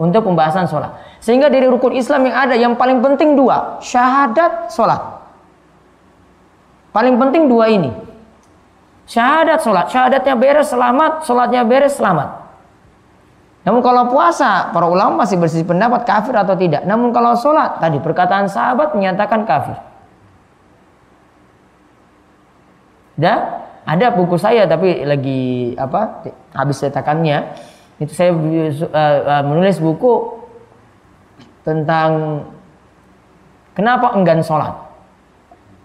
Untuk 0.00 0.24
pembahasan 0.24 0.64
sholat. 0.64 0.96
Sehingga 1.20 1.52
dari 1.52 1.68
rukun 1.68 1.92
Islam 1.92 2.24
yang 2.24 2.36
ada 2.36 2.54
yang 2.56 2.72
paling 2.72 3.04
penting 3.04 3.36
dua. 3.36 3.82
Syahadat 3.84 4.72
sholat. 4.72 5.17
Paling 6.92 7.14
penting 7.20 7.46
dua 7.46 7.68
ini. 7.68 7.90
Syahadat 9.08 9.64
sholat. 9.64 9.86
Syahadatnya 9.88 10.34
beres 10.36 10.68
selamat. 10.68 11.12
Sholatnya 11.24 11.62
beres 11.64 11.96
selamat. 11.96 12.48
Namun 13.64 13.84
kalau 13.84 14.08
puasa, 14.08 14.72
para 14.72 14.88
ulama 14.88 15.24
masih 15.24 15.36
bersisi 15.36 15.64
pendapat 15.64 16.08
kafir 16.08 16.32
atau 16.32 16.56
tidak. 16.56 16.88
Namun 16.88 17.12
kalau 17.12 17.36
sholat, 17.36 17.76
tadi 17.80 18.00
perkataan 18.00 18.48
sahabat 18.48 18.96
menyatakan 18.96 19.44
kafir. 19.44 19.76
Dan 23.18 23.66
ada 23.88 24.14
buku 24.14 24.38
saya 24.38 24.68
tapi 24.68 25.02
lagi 25.02 25.72
apa 25.74 26.22
habis 26.54 26.78
cetakannya 26.78 27.56
itu 27.98 28.12
saya 28.14 28.30
uh, 28.30 29.42
menulis 29.42 29.80
buku 29.80 30.44
tentang 31.66 32.44
kenapa 33.74 34.14
enggan 34.14 34.44
sholat 34.44 34.70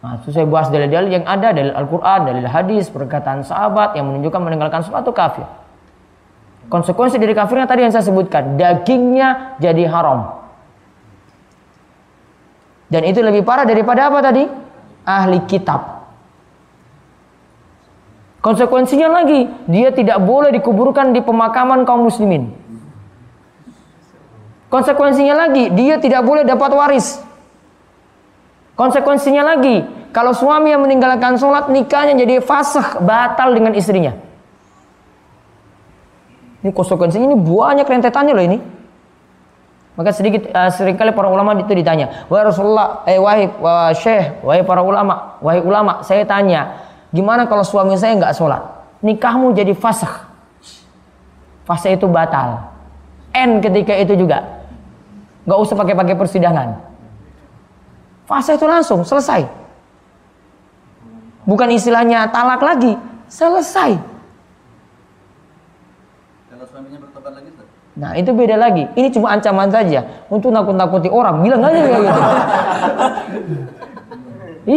Nah, 0.03 0.19
itu 0.19 0.35
saya 0.35 0.43
bahas 0.43 0.67
dalil-dalil 0.67 1.15
yang 1.15 1.23
ada 1.23 1.55
dari 1.55 1.71
Al-Quran, 1.71 2.27
dalil 2.27 2.43
hadis, 2.43 2.91
perkataan 2.91 3.47
sahabat 3.47 3.95
yang 3.95 4.11
menunjukkan 4.11 4.41
meninggalkan 4.43 4.83
sholat 4.83 5.07
kafir. 5.15 5.47
Konsekuensi 6.67 7.15
dari 7.15 7.31
kafirnya 7.31 7.63
tadi 7.63 7.87
yang 7.87 7.93
saya 7.95 8.03
sebutkan, 8.03 8.59
dagingnya 8.59 9.55
jadi 9.63 9.87
haram. 9.87 10.43
Dan 12.91 13.07
itu 13.07 13.23
lebih 13.23 13.47
parah 13.47 13.63
daripada 13.63 14.11
apa 14.11 14.19
tadi? 14.19 14.43
Ahli 15.07 15.39
kitab. 15.47 16.03
Konsekuensinya 18.43 19.07
lagi, 19.07 19.47
dia 19.71 19.95
tidak 19.95 20.19
boleh 20.19 20.51
dikuburkan 20.51 21.15
di 21.15 21.23
pemakaman 21.23 21.87
kaum 21.87 22.03
muslimin. 22.03 22.51
Konsekuensinya 24.67 25.47
lagi, 25.47 25.71
dia 25.71 25.95
tidak 25.95 26.27
boleh 26.27 26.43
dapat 26.43 26.75
waris. 26.75 27.23
Konsekuensinya 28.73 29.43
lagi, 29.45 29.85
kalau 30.09 30.33
suami 30.33 30.73
yang 30.73 30.81
meninggalkan 30.81 31.37
sholat, 31.37 31.69
nikahnya 31.69 32.17
jadi 32.25 32.41
fasah, 32.41 33.01
batal 33.01 33.53
dengan 33.53 33.73
istrinya. 33.77 34.17
Ini 36.65 36.71
konsekuensinya 36.73 37.27
ini 37.29 37.37
banyak 37.37 37.85
rentetannya 37.85 38.33
loh 38.33 38.45
ini. 38.45 38.57
Maka 39.93 40.09
sedikit 40.09 40.49
uh, 40.49 40.73
sering 40.73 40.97
kali 40.97 41.13
para 41.13 41.29
ulama 41.29 41.53
itu 41.53 41.69
ditanya, 41.69 42.25
wahai 42.25 42.49
Rasulullah, 42.49 43.05
eh 43.05 43.21
wahai 43.21 43.45
wah, 43.61 43.93
syekh, 43.93 44.41
wahai 44.41 44.65
para 44.65 44.81
ulama, 44.81 45.37
wahai 45.37 45.61
ulama, 45.61 46.01
saya 46.01 46.25
tanya, 46.25 46.81
gimana 47.13 47.45
kalau 47.45 47.61
suami 47.61 47.93
saya 47.93 48.17
nggak 48.17 48.33
sholat? 48.33 48.61
Nikahmu 49.05 49.53
jadi 49.53 49.77
fasah. 49.77 50.33
Fasah 51.69 51.93
itu 51.93 52.09
batal. 52.09 52.73
N 53.37 53.61
ketika 53.61 53.93
itu 53.93 54.17
juga. 54.17 54.65
Nggak 55.45 55.59
usah 55.61 55.75
pakai-pakai 55.77 56.15
persidangan. 56.17 56.92
Fase 58.23 58.55
itu 58.55 58.63
langsung 58.63 59.03
selesai. 59.03 59.43
Bukan 61.43 61.69
istilahnya 61.75 62.31
talak 62.31 62.63
lagi, 62.63 62.95
selesai. 63.27 63.99
Kalau 66.47 66.65
suaminya 66.71 67.03
bertobat 67.03 67.35
lagi, 67.35 67.51
Nah 67.93 68.17
itu 68.17 68.33
beda 68.33 68.57
lagi. 68.57 68.89
Ini 68.97 69.07
cuma 69.13 69.37
ancaman 69.37 69.69
saja 69.69 70.25
untuk 70.31 70.49
nakut-nakuti 70.49 71.13
orang. 71.13 71.45
Bilang 71.45 71.61
aja 71.61 71.77
kayak 71.77 72.01
gitu. 72.01 72.21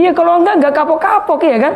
iya 0.05 0.11
kalau 0.12 0.45
enggak 0.45 0.61
enggak 0.61 0.75
kapok-kapok 0.77 1.41
ya 1.49 1.59
kan? 1.62 1.75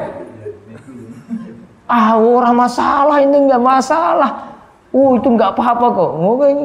Ah 1.89 2.13
orang 2.21 2.55
masalah 2.55 3.25
ini 3.25 3.49
enggak 3.49 3.63
masalah. 3.63 4.53
Uh 4.93 5.17
itu 5.17 5.29
enggak 5.33 5.57
apa-apa 5.57 5.87
kok. 5.97 6.11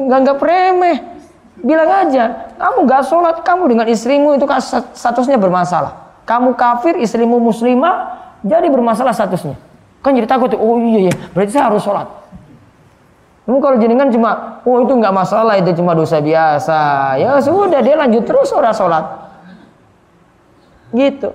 Enggak 0.04 0.18
enggak 0.20 0.38
remeh. 0.44 1.15
Bilang 1.56 1.88
aja, 1.88 2.52
kamu 2.60 2.84
gak 2.84 3.02
sholat, 3.08 3.36
kamu 3.40 3.72
dengan 3.72 3.86
istrimu 3.88 4.36
itu 4.36 4.44
kan 4.44 4.60
statusnya 4.92 5.40
bermasalah. 5.40 6.20
Kamu 6.28 6.52
kafir, 6.52 7.00
istrimu 7.00 7.40
muslimah, 7.40 8.12
jadi 8.44 8.68
bermasalah 8.68 9.16
statusnya. 9.16 9.56
Kan 10.04 10.12
jadi 10.12 10.28
takut, 10.28 10.52
oh 10.52 10.76
iya 10.78 11.08
iya, 11.08 11.14
berarti 11.32 11.56
saya 11.56 11.72
harus 11.72 11.80
sholat. 11.80 12.06
Namun 13.46 13.62
kalau 13.62 13.76
jenengan 13.78 14.10
cuma, 14.10 14.60
oh 14.66 14.82
itu 14.82 14.90
nggak 14.90 15.14
masalah, 15.14 15.54
itu 15.56 15.70
cuma 15.78 15.94
dosa 15.94 16.18
biasa. 16.18 17.14
Ya 17.16 17.38
sudah, 17.38 17.78
dia 17.78 17.94
lanjut 17.94 18.26
terus 18.26 18.50
orang 18.50 18.74
sholat. 18.74 19.04
Gitu. 20.90 21.30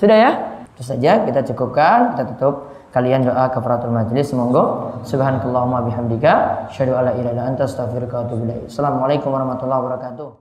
Sudah 0.00 0.16
ya? 0.16 0.32
Itu 0.72 0.82
saja 0.82 1.26
kita 1.28 1.44
cukupkan, 1.52 2.16
kita 2.16 2.22
tutup 2.32 2.72
kalian 2.98 3.30
doa 3.30 3.46
kafaratul 3.54 3.94
majlis 3.94 4.34
monggo. 4.34 4.90
Subhanakallahumma 5.06 5.86
bihamdika 5.86 6.66
asyhadu 6.74 6.98
alla 6.98 7.14
ilaha 7.14 7.30
illa 7.30 7.44
anta 7.46 7.70
astaghfiruka 7.70 8.14
wa 8.18 8.22
atubu 8.26 8.42
ilaik. 8.50 8.66
Assalamualaikum 8.66 9.30
warahmatullahi 9.30 9.80
wabarakatuh 9.86 10.38